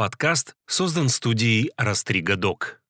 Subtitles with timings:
[0.00, 2.80] Подкаст создан студией «Растрига Док».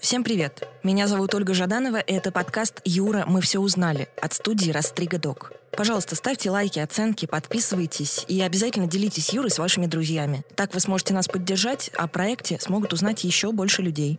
[0.00, 0.68] Всем привет!
[0.82, 5.52] Меня зовут Ольга Жаданова, и это подкаст «Юра, мы все узнали» от студии «Растрига Док».
[5.76, 10.42] Пожалуйста, ставьте лайки, оценки, подписывайтесь и обязательно делитесь Юрой с вашими друзьями.
[10.56, 14.18] Так вы сможете нас поддержать, а о проекте смогут узнать еще больше людей.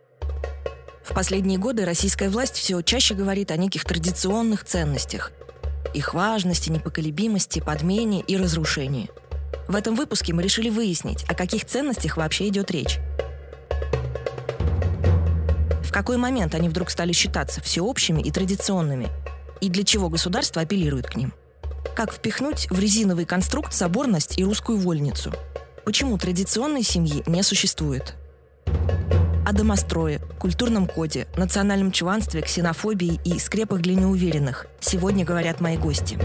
[1.04, 5.34] В последние годы российская власть все чаще говорит о неких традиционных ценностях.
[5.94, 9.10] Их важности, непоколебимости, подмене и разрушении.
[9.68, 13.00] В этом выпуске мы решили выяснить, о каких ценностях вообще идет речь.
[15.82, 19.10] В какой момент они вдруг стали считаться всеобщими и традиционными?
[19.62, 21.34] И для чего государство апеллирует к ним?
[21.96, 25.32] Как впихнуть в резиновый конструкт соборность и русскую вольницу?
[25.86, 28.16] Почему традиционной семьи не существует?
[29.46, 36.18] О домострое, культурном коде, национальном чванстве, ксенофобии и скрепах для неуверенных сегодня говорят мои гости.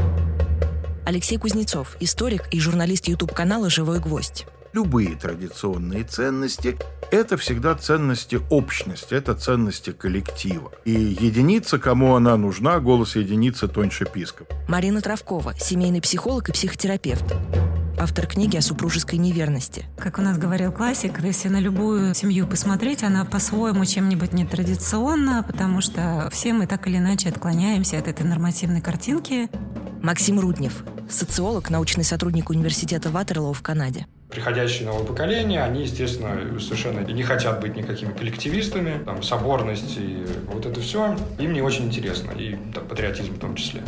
[1.09, 4.45] Алексей Кузнецов, историк и журналист YouTube-канала «Живой гвоздь».
[4.75, 6.77] Любые традиционные ценности–
[7.11, 10.71] это всегда ценности общности, это ценности коллектива.
[10.85, 14.49] И единица, кому она нужна, голос единицы тоньше писков.
[14.69, 17.25] Марина Травкова, семейный психолог и психотерапевт
[17.99, 19.85] автор книги о супружеской неверности.
[19.97, 25.81] Как у нас говорил классик, если на любую семью посмотреть, она по-своему чем-нибудь нетрадиционна, потому
[25.81, 29.49] что все мы так или иначе отклоняемся от этой нормативной картинки.
[30.03, 34.07] Максим Руднев, социолог, научный сотрудник университета Ватерлоу в Канаде.
[34.31, 40.67] Приходящее новое поколение, они, естественно, совершенно не хотят быть никакими коллективистами, там, соборность и вот
[40.67, 43.83] это все, им не очень интересно, и там, патриотизм в том числе.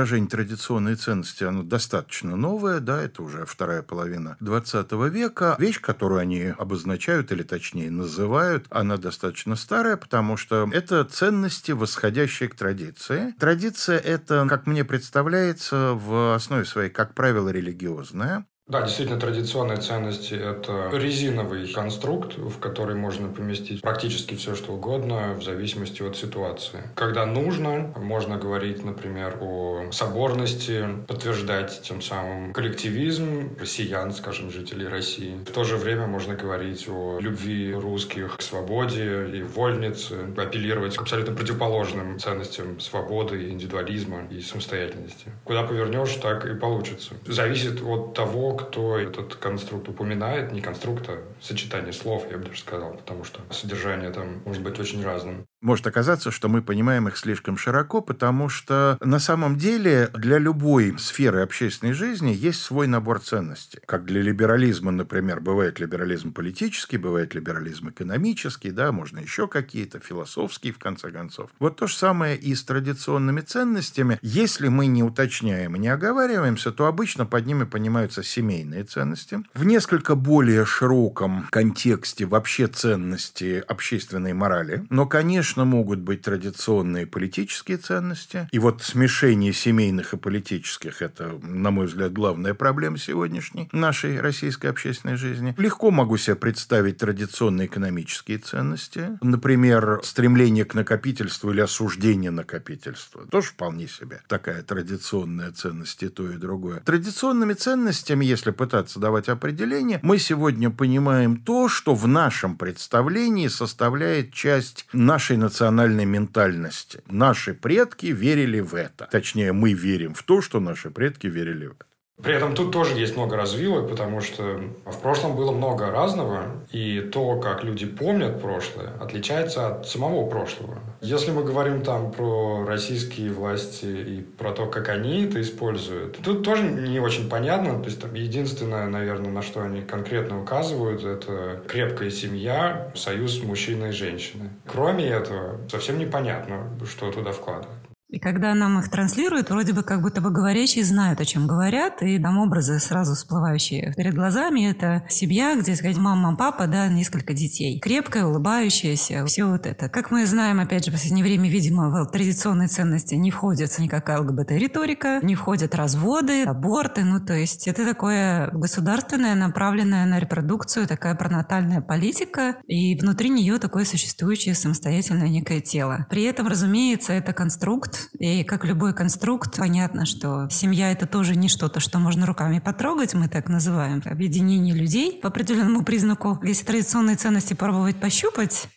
[0.00, 5.56] Выражение традиционной ценности, оно достаточно новое, да, это уже вторая половина 20 века.
[5.58, 12.48] Вещь, которую они обозначают, или точнее называют, она достаточно старая, потому что это ценности, восходящие
[12.48, 13.34] к традиции.
[13.38, 18.46] Традиция– это, как мне представляется, в основе своей, как правило, религиозная.
[18.70, 25.34] Да, действительно, традиционные ценности– это резиновый конструкт, в который можно поместить практически все, что угодно,
[25.34, 26.78] в зависимости от ситуации.
[26.94, 35.34] Когда нужно, можно говорить, например, о соборности, подтверждать тем самым коллективизм россиян, скажем, жителей России.
[35.44, 41.02] В то же время можно говорить о любви русских к свободе и вольнице, апеллировать к
[41.02, 45.32] абсолютно противоположным ценностям свободы, индивидуализма и самостоятельности.
[45.42, 47.14] Куда повернешь, так и получится.
[47.26, 52.60] Зависит от того, кто этот конструкт упоминает, не конструкт, а сочетание слов, я бы даже
[52.60, 55.46] сказал, потому что содержание там может быть очень разным.
[55.62, 60.96] Может оказаться, что мы понимаем их слишком широко, потому что на самом деле для любой
[60.98, 63.78] сферы общественной жизни есть свой набор ценностей.
[63.84, 70.72] Как для либерализма, например, бывает либерализм политический, бывает либерализм экономический, да, можно еще какие-то, философские,
[70.72, 71.50] в конце концов.
[71.58, 74.18] Вот то же самое и с традиционными ценностями.
[74.22, 79.40] Если мы не уточняем и не оговариваемся, то обычно под ними понимаются семейные ценности.
[79.52, 84.86] В несколько более широком контексте вообще ценности общественной морали.
[84.88, 88.48] Но, конечно, конечно, могут быть традиционные политические ценности.
[88.52, 94.68] И вот смешение семейных и политических– это, на мой взгляд, главная проблема сегодняшней нашей российской
[94.68, 95.54] общественной жизни.
[95.58, 99.18] Легко могу себе представить традиционные экономические ценности.
[99.22, 103.26] Например, стремление к накопительству или осуждение накопительства.
[103.26, 106.80] Тоже вполне себе такая традиционная ценность и то, и другое.
[106.80, 114.32] Традиционными ценностями, если пытаться давать определение, мы сегодня понимаем то, что в нашем представлении составляет
[114.32, 117.02] часть нашей национальной ментальности.
[117.06, 119.08] Наши предки верили в это.
[119.10, 121.89] Точнее, мы верим в то, что наши предки верили в это.
[122.22, 127.00] При этом тут тоже есть много развилок, потому что в прошлом было много разного, и
[127.00, 130.78] то, как люди помнят прошлое, отличается от самого прошлого.
[131.00, 136.44] Если мы говорим там про российские власти и про то, как они это используют, тут
[136.44, 137.80] тоже не очень понятно.
[137.80, 143.88] То есть там единственное, наверное, на что они конкретно указывают, это крепкая семья, союз мужчины
[143.88, 144.50] и женщины.
[144.66, 147.79] Кроме этого, совсем непонятно, что туда вкладывать.
[148.10, 152.02] И когда нам их транслируют, вроде бы как будто бы говорящие знают, о чем говорят,
[152.02, 154.70] и там образы сразу всплывающие перед глазами.
[154.70, 157.78] Это семья, где, сказать, мама, папа, да, несколько детей.
[157.78, 159.88] Крепкая, улыбающаяся, все вот это.
[159.88, 164.18] Как мы знаем, опять же, в последнее время, видимо, в традиционные ценности не входит никакая
[164.20, 171.14] ЛГБТ-риторика, не входят разводы, аборты, ну, то есть это такое государственное, направленное на репродукцию, такая
[171.14, 176.06] пронатальная политика, и внутри нее такое существующее самостоятельное некое тело.
[176.10, 181.48] При этом, разумеется, это конструкт, и как любой конструкт, понятно, что семья— это тоже не
[181.48, 186.38] что-то, что можно руками потрогать, мы так называем, объединение людей по определенному признаку.
[186.42, 188.68] Если традиционные ценности пробовать пощупать,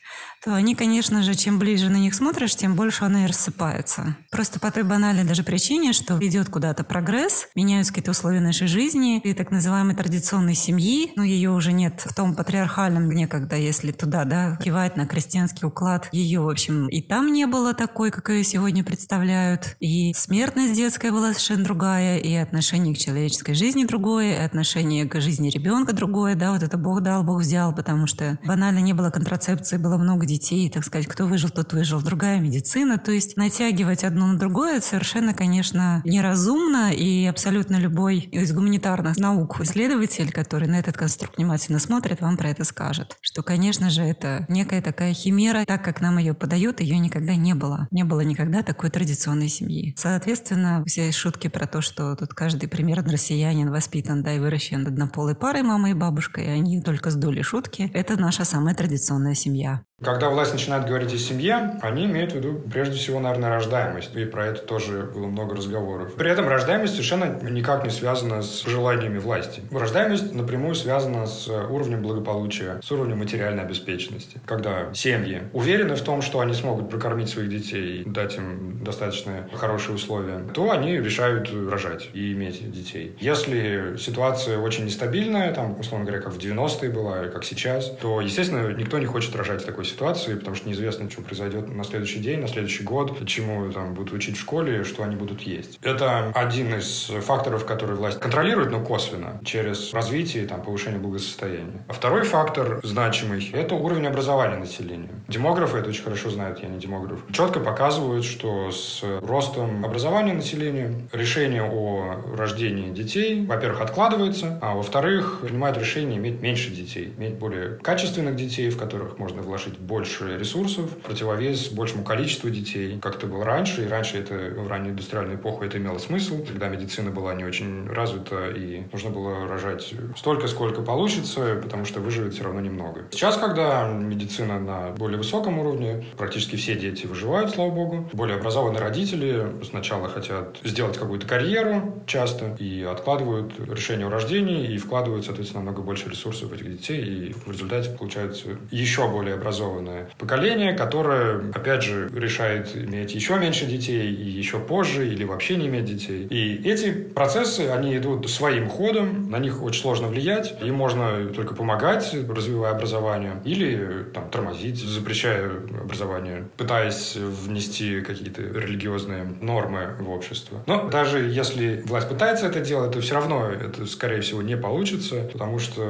[0.43, 4.17] то они, конечно же, чем ближе на них смотришь, тем больше она и рассыпается.
[4.29, 9.19] Просто по той банальной даже причине, что идет куда-то прогресс, меняются какие-то условия нашей жизни,
[9.19, 13.91] и так называемой традиционной семьи, но ее уже нет в том патриархальном дне, когда если
[13.91, 18.29] туда, да, кивать на крестьянский уклад, ее, в общем, и там не было такой, как
[18.29, 24.33] ее сегодня представляют, и смертность детская была совершенно другая, и отношение к человеческой жизни другое,
[24.33, 28.37] и отношение к жизни ребенка другое, да, вот это Бог дал, Бог взял, потому что
[28.45, 32.97] банально не было контрацепции, было много детей, так сказать, кто выжил, тот выжил, другая медицина.
[32.97, 39.59] То есть натягивать одно на другое совершенно, конечно, неразумно, и абсолютно любой из гуманитарных наук
[39.61, 43.17] исследователь, который на этот конструкт внимательно смотрит, вам про это скажет.
[43.21, 47.53] Что, конечно же, это некая такая химера, так как нам ее подают, ее никогда не
[47.53, 47.87] было.
[47.91, 49.95] Не было никогда такой традиционной семьи.
[49.97, 55.35] Соответственно, все шутки про то, что тут каждый примерно россиянин воспитан, да, и выращен однополой
[55.35, 57.89] парой, мама и бабушка, и они только сдули шутки.
[57.93, 59.83] Это наша самая традиционная семья.
[60.03, 64.15] Когда власть начинает говорить о семье, они имеют в виду прежде всего, наверное, рождаемость.
[64.15, 66.15] И про это тоже было много разговоров.
[66.15, 69.61] При этом рождаемость совершенно никак не связана с желаниями власти.
[69.71, 74.41] Рождаемость напрямую связана с уровнем благополучия, с уровнем материальной обеспеченности.
[74.45, 79.47] Когда семьи уверены в том, что они смогут прокормить своих детей и дать им достаточно
[79.53, 83.15] хорошие условия, то они решают рожать и иметь детей.
[83.19, 88.73] Если ситуация очень нестабильная, там, условно говоря, как в 90-е была, как сейчас, то, естественно,
[88.73, 89.92] никто не хочет рожать в такой ситуации,
[90.39, 94.37] потому что неизвестно, что произойдет на следующий день, на следующий год, чему там будут учить
[94.37, 95.79] в школе, что они будут есть.
[95.81, 101.83] Это один из факторов, который власть контролирует, но косвенно, через развитие там, повышение благосостояния.
[101.87, 105.09] А второй фактор значимый– это уровень образования населения.
[105.27, 107.23] Демографы это очень хорошо знают, я не демограф.
[107.31, 115.39] Четко показывают, что с ростом образования населения решение о рождении детей, во-первых, откладывается, а во-вторых,
[115.41, 120.89] принимают решение иметь меньше детей, иметь более качественных детей, в которых можно вложить больше ресурсов,
[120.97, 123.83] противовес большему количеству детей, как это было раньше.
[123.83, 127.87] И раньше это в раннюю индустриальную эпоху это имело смысл, когда медицина была не очень
[127.87, 133.05] развита и нужно было рожать столько, сколько получится, потому что выживет все равно немного.
[133.11, 138.09] Сейчас, когда медицина на более высоком уровне, практически все дети выживают, слава богу.
[138.13, 144.77] Более образованные родители сначала хотят сделать какую-то карьеру часто и откладывают решение о рождении и
[144.77, 149.62] вкладывают, соответственно, намного больше ресурсов в этих детей, и в результате получается еще более образованные
[149.63, 155.55] образованное поколение, которое, опять же, решает иметь еще меньше детей и еще позже, или вообще
[155.55, 156.27] не иметь детей.
[156.29, 161.55] И эти процессы, они идут своим ходом, на них очень сложно влиять, им можно только
[161.55, 165.49] помогать, развивая образование, или там, тормозить, запрещая
[165.81, 170.63] образование, пытаясь внести какие-то религиозные нормы в общество.
[170.67, 175.29] Но даже если власть пытается это делать, то все равно это, скорее всего, не получится,
[175.31, 175.83] потому что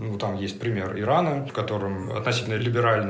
[0.00, 2.54] ну, там есть пример Ирана, в котором относительно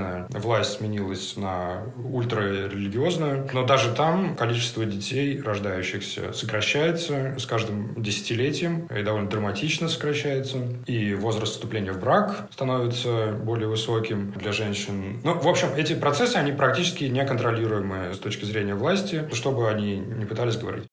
[0.05, 8.87] либеральная власть сменилась на ультрарелигиозную, но даже там количество детей, рождающихся, сокращается с каждым десятилетием
[8.87, 10.59] и довольно драматично сокращается.
[10.87, 15.21] И возраст вступления в брак становится более высоким для женщин.
[15.25, 20.25] Ну, в общем, эти процессы, они практически неконтролируемые с точки зрения власти, чтобы они не
[20.25, 20.85] пытались говорить.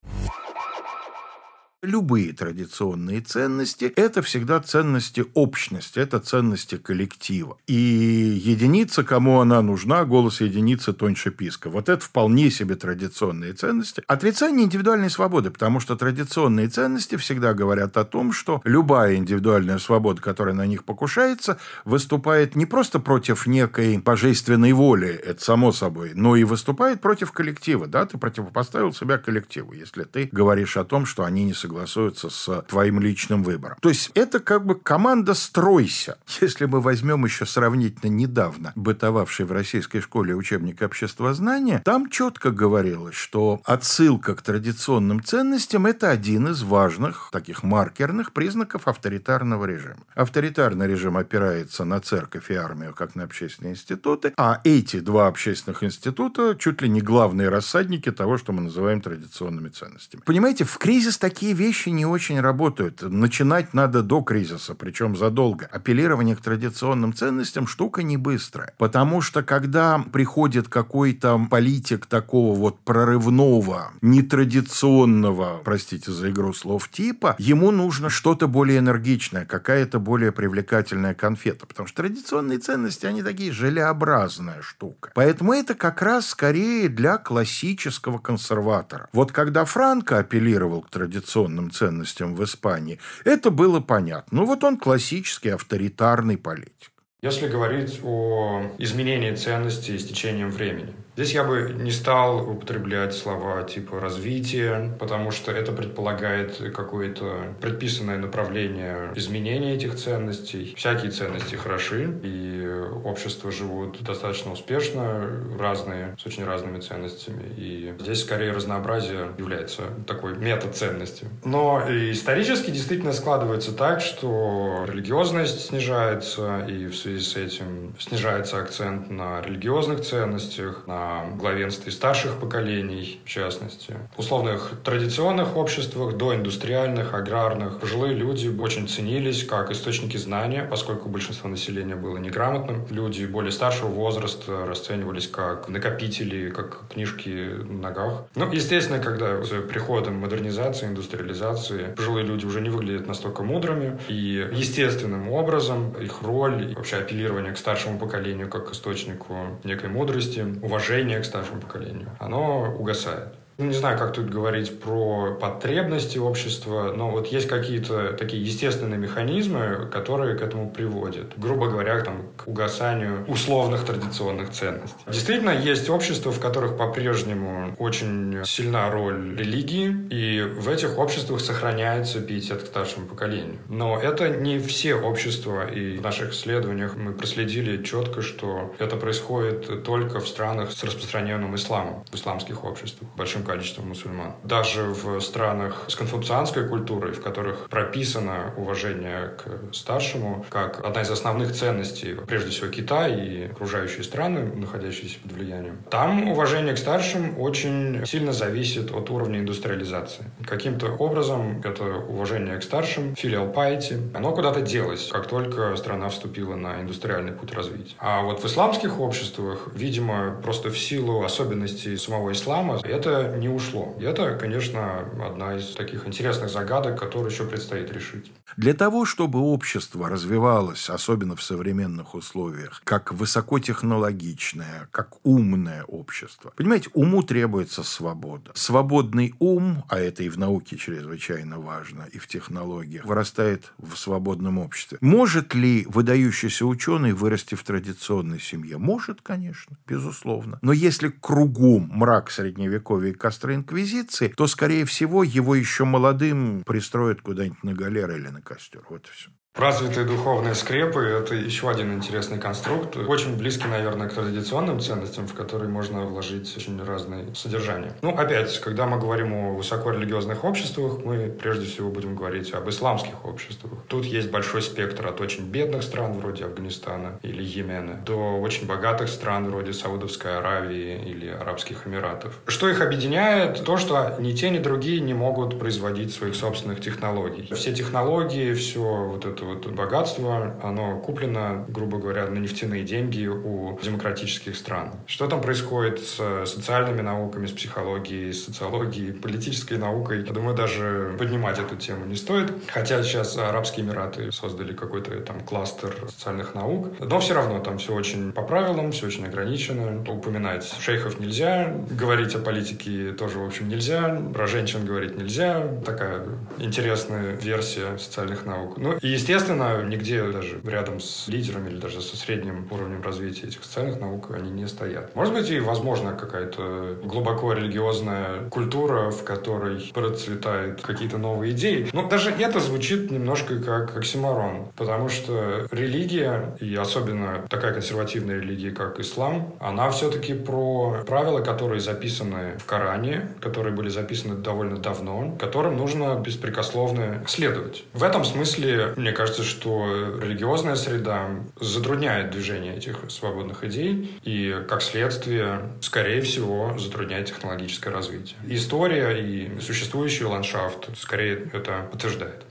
[1.83, 7.57] Любые традиционные ценности– это всегда ценности общности, это ценности коллектива.
[7.65, 11.71] И единица, кому она нужна, голос единицы тоньше писка.
[11.71, 14.03] Вот это вполне себе традиционные ценности.
[14.05, 20.21] Отрицание индивидуальной свободы, потому что традиционные ценности всегда говорят о том, что любая индивидуальная свобода,
[20.21, 26.35] которая на них покушается, выступает не просто против некой божественной воли, это само собой, но
[26.35, 27.87] и выступает против коллектива.
[27.87, 28.05] Да?
[28.05, 32.61] Ты противопоставил себя коллективу, если ты говоришь о том, что они не согласны согласуются с
[32.67, 33.77] твоим личным выбором.
[33.81, 36.17] То есть это как бы команда «стройся».
[36.41, 43.15] Если мы возьмем еще сравнительно недавно бытовавший в российской школе учебник обществознания, там четко говорилось,
[43.15, 50.03] что отсылка к традиционным ценностям– это один из важных таких маркерных признаков авторитарного режима.
[50.13, 55.83] Авторитарный режим опирается на церковь и армию, как на общественные институты, а эти два общественных
[55.83, 60.21] института чуть ли не главные рассадники того, что мы называем традиционными ценностями.
[60.25, 63.01] Понимаете, в кризис такие вещи не очень работают.
[63.03, 65.67] Начинать надо до кризиса, причем задолго.
[65.71, 68.73] Апеллирование к традиционным ценностям штука не быстрая.
[68.77, 77.35] Потому что когда приходит какой-то политик такого вот прорывного, нетрадиционного, простите за игру слов, типа,
[77.37, 81.67] ему нужно что-то более энергичное, какая-то более привлекательная конфета.
[81.67, 85.11] Потому что традиционные ценности, они такие желеобразная штука.
[85.13, 89.07] Поэтому это как раз скорее для классического консерватора.
[89.13, 94.39] Вот когда Франко апеллировал к традиционным ценностям в Испании, это было понятно.
[94.39, 96.90] Ну вот он классический авторитарный политик.
[97.23, 103.63] Если говорить о изменении ценностей с течением времени, Здесь я бы не стал употреблять слова
[103.63, 110.73] типа развитие, потому что это предполагает какое-то предписанное направление изменения этих ценностей.
[110.77, 112.65] Всякие ценности хороши, и
[113.03, 117.43] общества живут достаточно успешно, разные, с очень разными ценностями.
[117.57, 121.27] И здесь скорее разнообразие является такой метаценностью.
[121.43, 129.09] Но исторически действительно складывается так, что религиозность снижается, и в связи с этим снижается акцент
[129.09, 133.95] на религиозных ценностях, на главенстве старших поколений, в частности.
[134.15, 141.09] В условных традиционных обществах, до индустриальных, аграрных, пожилые люди очень ценились как источники знания, поскольку
[141.09, 142.85] большинство населения было неграмотным.
[142.89, 148.25] Люди более старшего возраста расценивались как накопители, как книжки на ногах.
[148.35, 154.47] Ну, естественно, когда с приходом модернизации, индустриализации, пожилые люди уже не выглядят настолько мудрыми, и
[154.51, 161.19] естественным образом их роль вообще апеллирование к старшему поколению как к источнику некой мудрости, уважения
[161.19, 163.33] к старшему поколению, оно угасает.
[163.61, 168.97] Ну, не знаю, как тут говорить про потребности общества, но вот есть какие-то такие естественные
[168.97, 171.37] механизмы, которые к этому приводят.
[171.37, 174.97] Грубо говоря, там, к угасанию условных традиционных ценностей.
[175.05, 182.19] Действительно, есть общества, в которых по-прежнему очень сильна роль религии, и в этих обществах сохраняется
[182.19, 183.59] пиетет к старшему поколению.
[183.69, 189.83] Но это не все общества, и в наших исследованиях мы проследили четко, что это происходит
[189.83, 194.33] только в странах с распространенным исламом, в исламских обществах, большим количеством мусульман.
[194.43, 201.11] Даже в странах с конфуцианской культурой, в которых прописано уважение к старшему, как одна из
[201.11, 207.39] основных ценностей, прежде всего Китай и окружающие страны, находящиеся под влиянием, там уважение к старшим
[207.39, 210.25] очень сильно зависит от уровня индустриализации.
[210.45, 216.55] Каким-то образом это уважение к старшим, филиал пайти, оно куда-то делось, как только страна вступила
[216.55, 217.95] на индустриальный путь развития.
[217.99, 223.95] А вот в исламских обществах, видимо, просто в силу особенностей самого ислама, это не ушло.
[223.99, 228.31] И это, конечно, одна из таких интересных загадок, которые еще предстоит решить.
[228.57, 236.89] Для того, чтобы общество развивалось, особенно в современных условиях, как высокотехнологичное, как умное общество, понимаете,
[236.93, 238.51] уму требуется свобода.
[238.53, 244.59] Свободный ум, а это и в науке чрезвычайно важно, и в технологиях, вырастает в свободном
[244.59, 244.97] обществе.
[245.01, 248.77] Может ли выдающийся ученый вырасти в традиционной семье?
[248.77, 250.59] Может, конечно, безусловно.
[250.61, 253.13] Но если кругом мрак средневековья и
[253.55, 258.83] инквизиции, то, скорее всего, его еще молодым пристроят куда-нибудь на галеры или на костер.
[258.89, 259.29] Вот и все.
[259.53, 265.33] Развитые духовные скрепы– это еще один интересный конструкт, очень близкий, наверное, к традиционным ценностям, в
[265.33, 267.93] которые можно вложить очень разные содержания.
[268.01, 273.25] Ну, опять, когда мы говорим о высокорелигиозных обществах, мы прежде всего будем говорить об исламских
[273.25, 273.73] обществах.
[273.89, 279.09] Тут есть большой спектр от очень бедных стран, вроде Афганистана или Йемена, до очень богатых
[279.09, 282.39] стран, вроде Саудовской Аравии или Арабских Эмиратов.
[282.47, 283.65] Что их объединяет?
[283.65, 287.53] То, что ни те, ни другие не могут производить своих собственных технологий.
[287.53, 293.25] Все технологии, все вот это это вот богатство, оно куплено, грубо говоря, на нефтяные деньги
[293.27, 294.91] у демократических стран.
[295.07, 300.23] Что там происходит с социальными науками, с психологией, с социологией, политической наукой?
[300.25, 302.53] Я думаю, даже поднимать эту тему не стоит.
[302.67, 306.87] Хотя сейчас Арабские Эмираты создали какой-то там кластер социальных наук.
[306.99, 310.03] Но все равно там все очень по правилам, все очень ограничено.
[310.07, 315.67] Упоминать шейхов нельзя, говорить о политике тоже, в общем, нельзя, про женщин говорить нельзя.
[315.85, 316.25] Такая
[316.57, 318.77] интересная версия социальных наук.
[318.77, 323.47] Ну и, естественно, Естественно, нигде даже рядом с лидерами или даже со средним уровнем развития
[323.47, 325.15] этих социальных наук они не стоят.
[325.15, 331.87] Может быть, и возможно какая-то глубоко религиозная культура, в которой процветают какие-то новые идеи.
[331.93, 338.71] Но даже это звучит немножко как оксиморон, потому что религия, и особенно такая консервативная религия,
[338.71, 345.37] как ислам, она все-таки про правила, которые записаны в Коране, которые были записаны довольно давно,
[345.39, 347.85] которым нужно беспрекословно следовать.
[347.93, 354.81] В этом смысле, мне кажется, что религиозная среда затрудняет движение этих свободных идей и, как
[354.81, 358.37] следствие, скорее всего, затрудняет технологическое развитие.
[358.47, 362.45] История и существующий ландшафт скорее это подтверждает.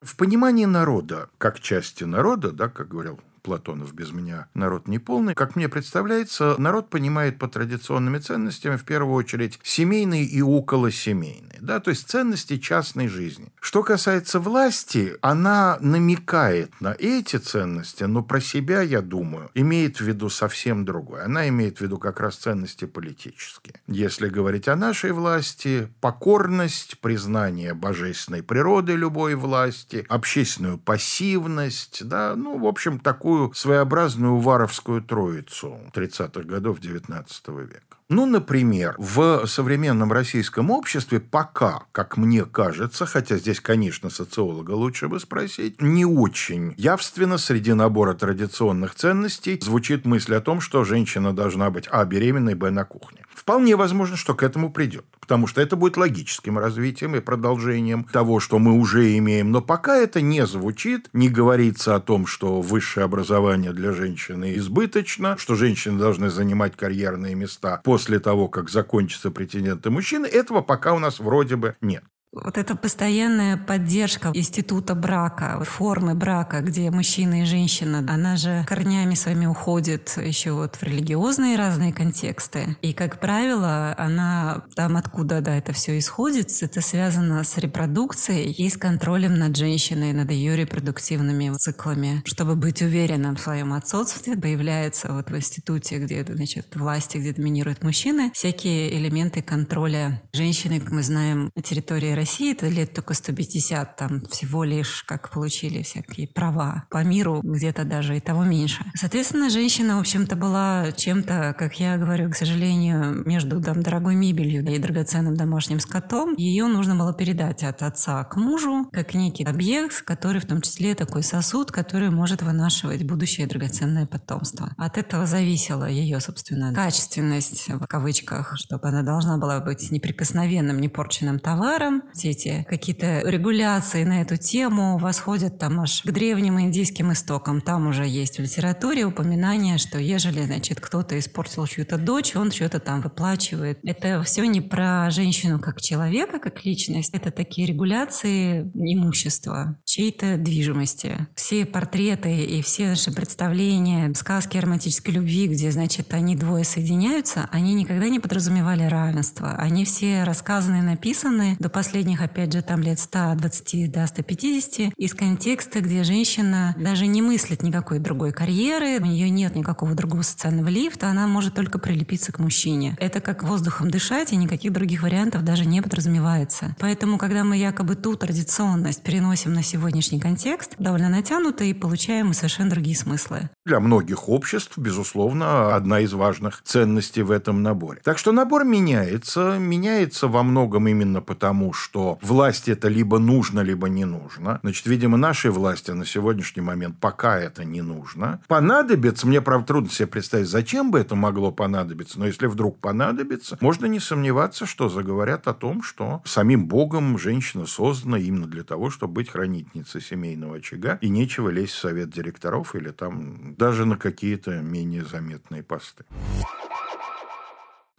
[0.00, 5.34] В понимании народа, как части народа, да, как говорил Платонов без меня народ не полный.
[5.34, 11.58] Как мне представляется, народ понимает по традиционными ценностями в первую очередь семейные и околосемейные.
[11.62, 13.50] Да, то есть ценности частной жизни.
[13.58, 20.02] Что касается власти, она намекает на эти ценности, но про себя, я думаю, имеет в
[20.02, 21.24] виду совсем другое.
[21.24, 23.80] Она имеет в виду как раз ценности политические.
[23.86, 32.58] Если говорить о нашей власти, покорность, признание божественной природы любой власти, общественную пассивность, да, ну,
[32.58, 37.24] в общем, такую такую своеобразную варовскую троицу 30-х годов XIX
[37.66, 37.87] века.
[38.10, 45.08] Ну, например, в современном российском обществе пока, как мне кажется, хотя здесь, конечно, социолога лучше
[45.08, 51.34] бы спросить, не очень явственно среди набора традиционных ценностей звучит мысль о том, что женщина
[51.34, 52.02] должна быть а.
[52.06, 52.70] беременной, б.
[52.70, 53.26] на кухне.
[53.38, 58.40] Вполне возможно, что к этому придет, потому что это будет логическим развитием и продолжением того,
[58.40, 59.52] что мы уже имеем.
[59.52, 65.36] Но пока это не звучит, не говорится о том, что высшее образование для женщины избыточно,
[65.38, 71.00] что женщины должны занимать карьерные места после того, как закончатся претенденты мужчины, этого пока у
[71.00, 72.04] нас вроде бы нет.
[72.44, 79.14] Вот эта постоянная поддержка института брака, формы брака, где мужчина и женщина, она же корнями
[79.14, 82.76] своими уходит еще вот в религиозные разные контексты.
[82.82, 88.68] И, как правило, она там, откуда да, это все исходит, это связано с репродукцией и
[88.68, 92.22] с контролем над женщиной, над ее репродуктивными циклами.
[92.24, 97.82] Чтобы быть уверенным в своем отцовстве, появляется вот в институте, где значит, власти, где доминируют
[97.82, 103.96] мужчины, всякие элементы контроля женщины, как мы знаем, на территории России это лет только 150,
[103.96, 106.84] там всего лишь как получили всякие права.
[106.90, 108.84] По миру где-то даже и того меньше.
[108.94, 114.64] Соответственно, женщина, в общем-то, была чем-то, как я говорю, к сожалению, между там, дорогой мебелью
[114.64, 116.34] и драгоценным домашним скотом.
[116.36, 120.94] Ее нужно было передать от отца к мужу, как некий объект, который в том числе
[120.94, 124.74] такой сосуд, который может вынашивать будущее драгоценное потомство.
[124.76, 131.38] От этого зависела ее, собственно, качественность, в кавычках, чтобы она должна была быть неприкосновенным, непорченным
[131.38, 137.60] товаром, все эти какие-то регуляции на эту тему восходят там аж к древним индийским истокам.
[137.60, 142.80] Там уже есть в литературе упоминание, что ежели, значит, кто-то испортил чью-то дочь, он что-то
[142.80, 143.78] там выплачивает.
[143.82, 147.14] Это все не про женщину как человека, как личность.
[147.14, 151.26] Это такие регуляции имущества, чьей-то движимости.
[151.34, 157.48] Все портреты и все наши представления, сказки о романтической любви, где, значит, они двое соединяются,
[157.52, 159.54] они никогда не подразумевали равенство.
[159.56, 165.14] Они все рассказаны и написаны до последних, опять же, там лет 120 до 150, из
[165.14, 170.68] контекста, где женщина даже не мыслит никакой другой карьеры, у нее нет никакого другого социального
[170.68, 172.94] лифта, она может только прилепиться к мужчине.
[173.00, 176.76] Это как воздухом дышать, и никаких других вариантов даже не подразумевается.
[176.78, 182.68] Поэтому, когда мы якобы ту традиционность переносим на сегодняшний контекст, довольно натянуто, и получаем совершенно
[182.68, 183.48] другие смыслы.
[183.64, 188.02] Для многих обществ, безусловно, одна из важных ценностей в этом наборе.
[188.04, 193.88] Так что набор меняется, меняется во многом именно потому, что власти это либо нужно, либо
[193.88, 194.60] не нужно.
[194.62, 198.42] Значит, видимо, нашей власти на сегодняшний момент пока это не нужно.
[198.46, 203.56] Понадобится, мне, правда, трудно себе представить, зачем бы это могло понадобиться, но если вдруг понадобится,
[203.62, 208.90] можно не сомневаться, что заговорят о том, что самим Богом женщина создана именно для того,
[208.90, 209.34] чтобы быть
[209.68, 215.04] хранительницей семейного очага, и нечего лезть в совет директоров или там даже на какие-то менее
[215.04, 216.04] заметные посты.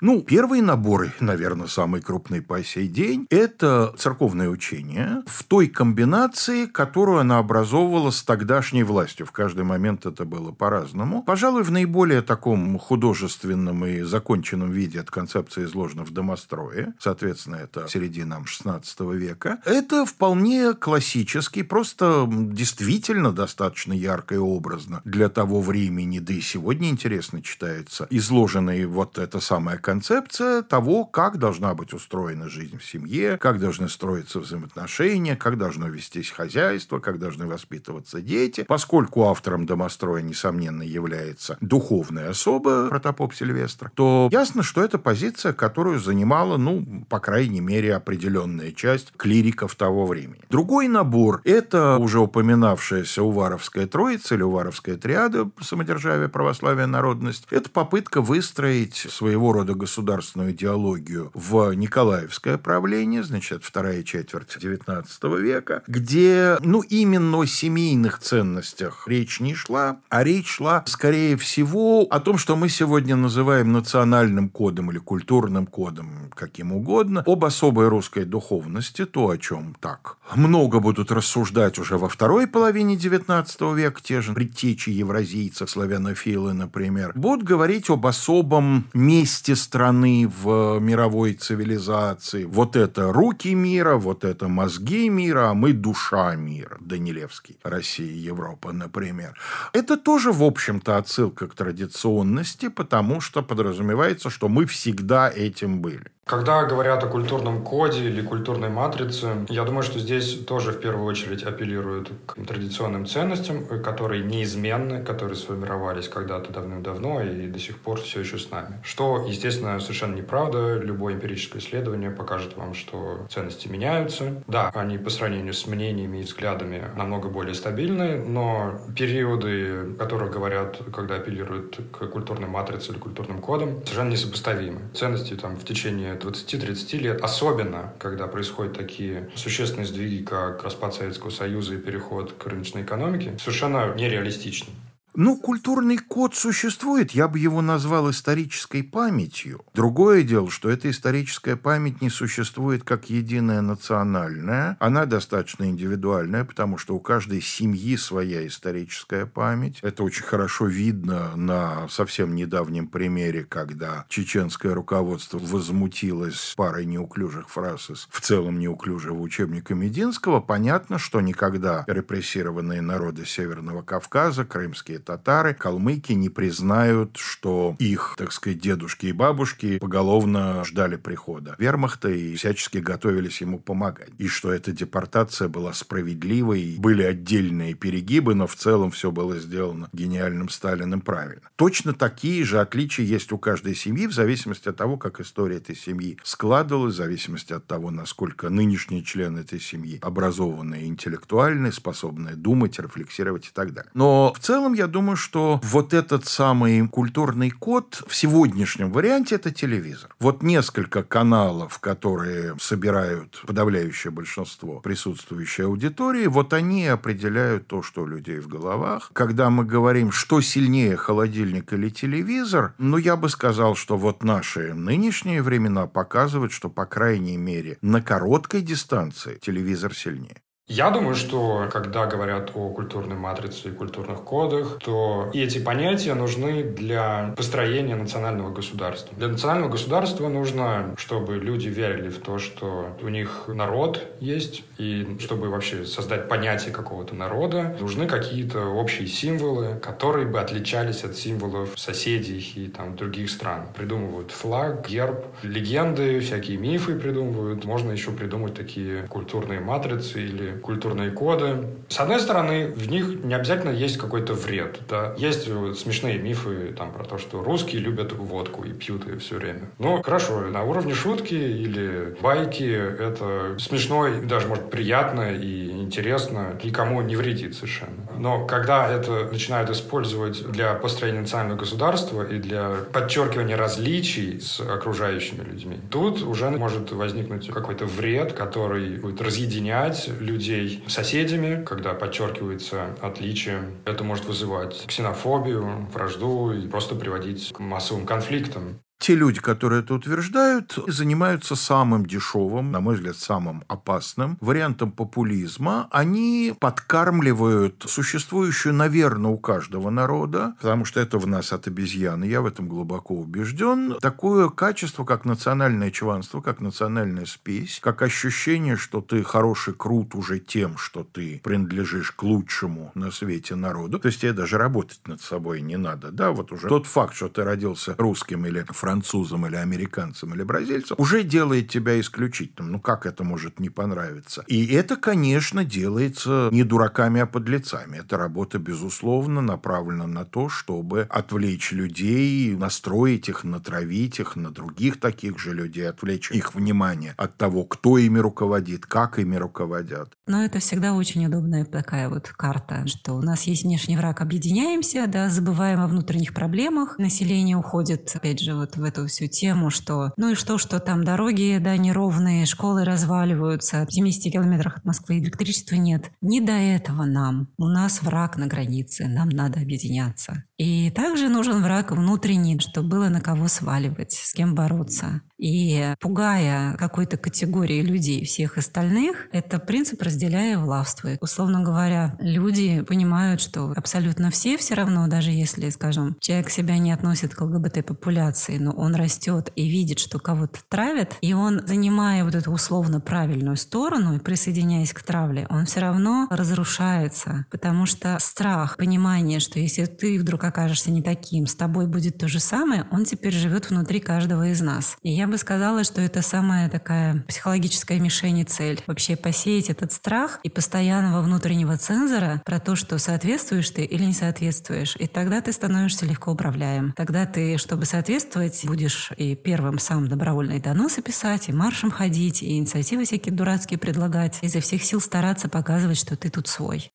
[0.01, 6.67] Ну, первые наборы, наверное, самый крупный по сей день, это церковное учение в той комбинации,
[6.67, 9.25] которую она образовывала с тогдашней властью.
[9.25, 11.21] В каждый момент это было по-разному.
[11.23, 16.93] Пожалуй, в наиболее таком художественном и законченном виде эта концепция изложена в «Домострое».
[16.97, 19.59] Соответственно, это середина XVI века.
[19.65, 26.89] Это вполне классический, просто действительно достаточно ярко и образно для того времени, да и сегодня
[26.89, 33.39] интересно читается, изложенный вот эта самая концепция того, как должна быть устроена жизнь в семье,
[33.39, 38.65] как должны строиться взаимоотношения, как должно вестись хозяйство, как должны воспитываться дети.
[38.67, 45.99] Поскольку автором домостроя, несомненно, является духовная особа протопоп Сильвестр, то ясно, что это позиция, которую
[45.99, 50.43] занимала, ну, по крайней мере, определенная часть клириков того времени.
[50.51, 57.47] Другой набор– это уже упоминавшаяся Уваровская Троица или Уваровская Триада самодержавие, православие, народность.
[57.49, 65.05] Это попытка выстроить своего рода государственную идеологию в Николаевское правление, значит, вторая четверть XIX
[65.39, 72.01] века, где, ну, именно о семейных ценностях речь не шла, а речь шла, скорее всего,
[72.09, 77.87] о том, что мы сегодня называем национальным кодом или культурным кодом, каким угодно, об особой
[77.87, 84.01] русской духовности, то, о чем так много будут рассуждать уже во второй половине XIX века,
[84.03, 92.45] те же предтечи евразийцев, славянофилы, например, будут говорить об особом месте страны в мировой цивилизации.
[92.45, 96.77] Вот это руки мира, вот это мозги мира, а мы душа мира.
[96.79, 99.37] Данилевский, Россия, Европа, например.
[99.73, 106.11] Это тоже, в общем-то, отсылка к традиционности, потому что подразумевается, что мы всегда этим были.
[106.29, 111.07] Когда говорят о культурном коде или культурной матрице, я думаю, что здесь тоже в первую
[111.07, 117.99] очередь апеллируют к традиционным ценностям, которые неизменны, которые сформировались когда-то давным-давно и до сих пор
[117.99, 118.79] все еще с нами.
[118.83, 120.77] Что, естественно, совершенно неправда.
[120.77, 124.43] Любое эмпирическое исследование покажет вам, что ценности меняются.
[124.45, 130.31] Да, они по сравнению с мнениями и взглядами намного более стабильны, но периоды, о которых
[130.31, 134.81] говорят, когда апеллируют к культурной матрице или культурным кодам, совершенно несопоставимы.
[134.93, 141.29] Ценности там в течение 20-30 лет, особенно когда происходят такие существенные сдвиги, как распад Советского
[141.29, 144.73] Союза и переход к рыночной экономике, совершенно нереалистичны.
[145.15, 149.65] Ну, культурный код существует, я бы его назвал исторической памятью.
[149.73, 154.77] Другое дело, что эта историческая память не существует как единая национальная.
[154.79, 159.79] Она достаточно индивидуальная, потому что у каждой семьи своя историческая память.
[159.81, 167.89] Это очень хорошо видно на совсем недавнем примере, когда чеченское руководство возмутилось парой неуклюжих фраз
[167.89, 170.39] из в целом неуклюжего учебника Мединского.
[170.39, 178.31] Понятно, что никогда репрессированные народы Северного Кавказа, крымские татары, калмыки не признают, что их, так
[178.31, 184.09] сказать, дедушки и бабушки поголовно ждали прихода вермахта и всячески готовились ему помогать.
[184.17, 189.89] И что эта депортация была справедливой, были отдельные перегибы, но в целом все было сделано
[189.93, 191.43] гениальным Сталиным правильно.
[191.55, 195.75] Точно такие же отличия есть у каждой семьи в зависимости от того, как история этой
[195.75, 202.79] семьи складывалась, в зависимости от того, насколько нынешние члены этой семьи образованные, интеллектуальные, способные думать,
[202.79, 203.91] рефлексировать и так далее.
[203.93, 209.51] Но в целом я думаю, что вот этот самый культурный код в сегодняшнем варианте это
[209.51, 210.13] телевизор.
[210.19, 218.05] Вот несколько каналов, которые собирают подавляющее большинство присутствующей аудитории, вот они определяют то, что у
[218.05, 219.11] людей в головах.
[219.13, 224.73] Когда мы говорим, что сильнее, холодильник или телевизор, ну, я бы сказал, что вот наши
[224.73, 230.41] нынешние времена показывают, что, по крайней мере, на короткой дистанции телевизор сильнее.
[230.69, 236.61] Я думаю, что когда говорят о культурной матрице и культурных кодах, то эти понятия нужны
[236.61, 239.17] для построения национального государства.
[239.17, 245.17] Для национального государства нужно, чтобы люди верили в то, что у них народ есть, и
[245.19, 251.79] чтобы вообще создать понятие какого-то народа, нужны какие-то общие символы, которые бы отличались от символов
[251.79, 253.69] соседей и там других стран.
[253.75, 257.65] Придумывают флаг, герб, легенды, всякие мифы придумывают.
[257.65, 261.67] Можно еще придумать такие культурные матрицы или культурные коды.
[261.87, 264.79] С одной стороны, в них не обязательно есть какой-то вред.
[264.87, 265.13] Да?
[265.17, 265.45] Есть
[265.77, 269.69] смешные мифы там, про то, что русские любят водку и пьют ее все время.
[269.79, 276.59] Ну, хорошо, на уровне шутки или байки это смешно, и даже, может, приятно и интересно,
[276.63, 277.93] никому не вредит совершенно.
[278.17, 285.43] Но когда это начинают использовать для построения национального государства и для подчеркивания различий с окружающими
[285.43, 292.95] людьми, тут уже может возникнуть какой-то вред, который будет разъединять людей людей соседями, когда подчеркивается
[293.01, 293.71] отличие.
[293.85, 298.81] Это может вызывать ксенофобию, вражду и просто приводить к массовым конфликтам.
[298.99, 305.87] Те люди, которые это утверждают, занимаются самым дешевым, на мой взгляд, самым опасным вариантом популизма.
[305.89, 312.41] Они подкармливают существующую, наверное, у каждого народа, потому что это в нас от обезьяны, я
[312.41, 318.99] в этом глубоко убежден, такое качество, как национальное чванство, как национальная спесь, как ощущение, что
[318.99, 323.97] ты хороший, крут уже тем, что ты принадлежишь к лучшему на свете народу.
[323.97, 326.11] То есть тебе даже работать над собой не надо.
[326.11, 330.41] Да, вот уже тот факт, что ты родился русским или французским, французом или американцем или
[330.41, 332.71] бразильцем, уже делает тебя исключительным.
[332.71, 334.43] Ну, как это может не понравиться?
[334.47, 337.97] И это, конечно, делается не дураками, а подлецами.
[337.97, 344.99] Эта работа, безусловно, направлена на то, чтобы отвлечь людей, настроить их, натравить их на других
[344.99, 350.13] таких же людей, отвлечь их внимание от того, кто ими руководит, как ими руководят.
[350.25, 355.05] Но это всегда очень удобная такая вот карта, что у нас есть внешний враг, объединяемся,
[355.07, 356.97] да, забываем о внутренних проблемах.
[356.97, 361.03] Население уходит, опять же, вот в эту всю тему, что ну и что, что там
[361.03, 366.11] дороги, да, неровные, школы разваливаются, в 70 километрах от Москвы электричества нет.
[366.21, 367.49] Не до этого нам.
[367.57, 370.43] У нас враг на границе, нам надо объединяться.
[370.57, 375.21] И также нужен враг внутренний, чтобы было на кого сваливать, с кем бороться.
[375.39, 381.21] И пугая какой-то категории людей всех остальных, это принцип разделяя властвует.
[381.21, 386.91] Условно говоря, люди понимают, что абсолютно все все равно, даже если, скажем, человек себя не
[386.91, 392.35] относит к ЛГБТ-популяции, но он растет и видит, что кого-то травят, и он, занимая вот
[392.35, 398.75] эту условно правильную сторону и присоединяясь к травле, он все равно разрушается, потому что страх,
[398.75, 403.05] понимание, что если ты вдруг окажешься не таким, с тобой будет то же самое, он
[403.05, 404.97] теперь живет внутри каждого из нас.
[405.01, 408.83] И я бы сказала, что это самая такая психологическая мишень и цель.
[408.87, 414.13] Вообще посеять этот страх и постоянного внутреннего цензора про то, что соответствуешь ты или не
[414.13, 414.95] соответствуешь.
[414.97, 416.93] И тогда ты становишься легко управляем.
[416.95, 422.57] Тогда ты, чтобы соответствовать, будешь и первым сам добровольные доносы писать, и маршем ходить, и
[422.57, 426.91] инициативы всякие дурацкие предлагать, изо всех сил стараться показывать, что ты тут свой.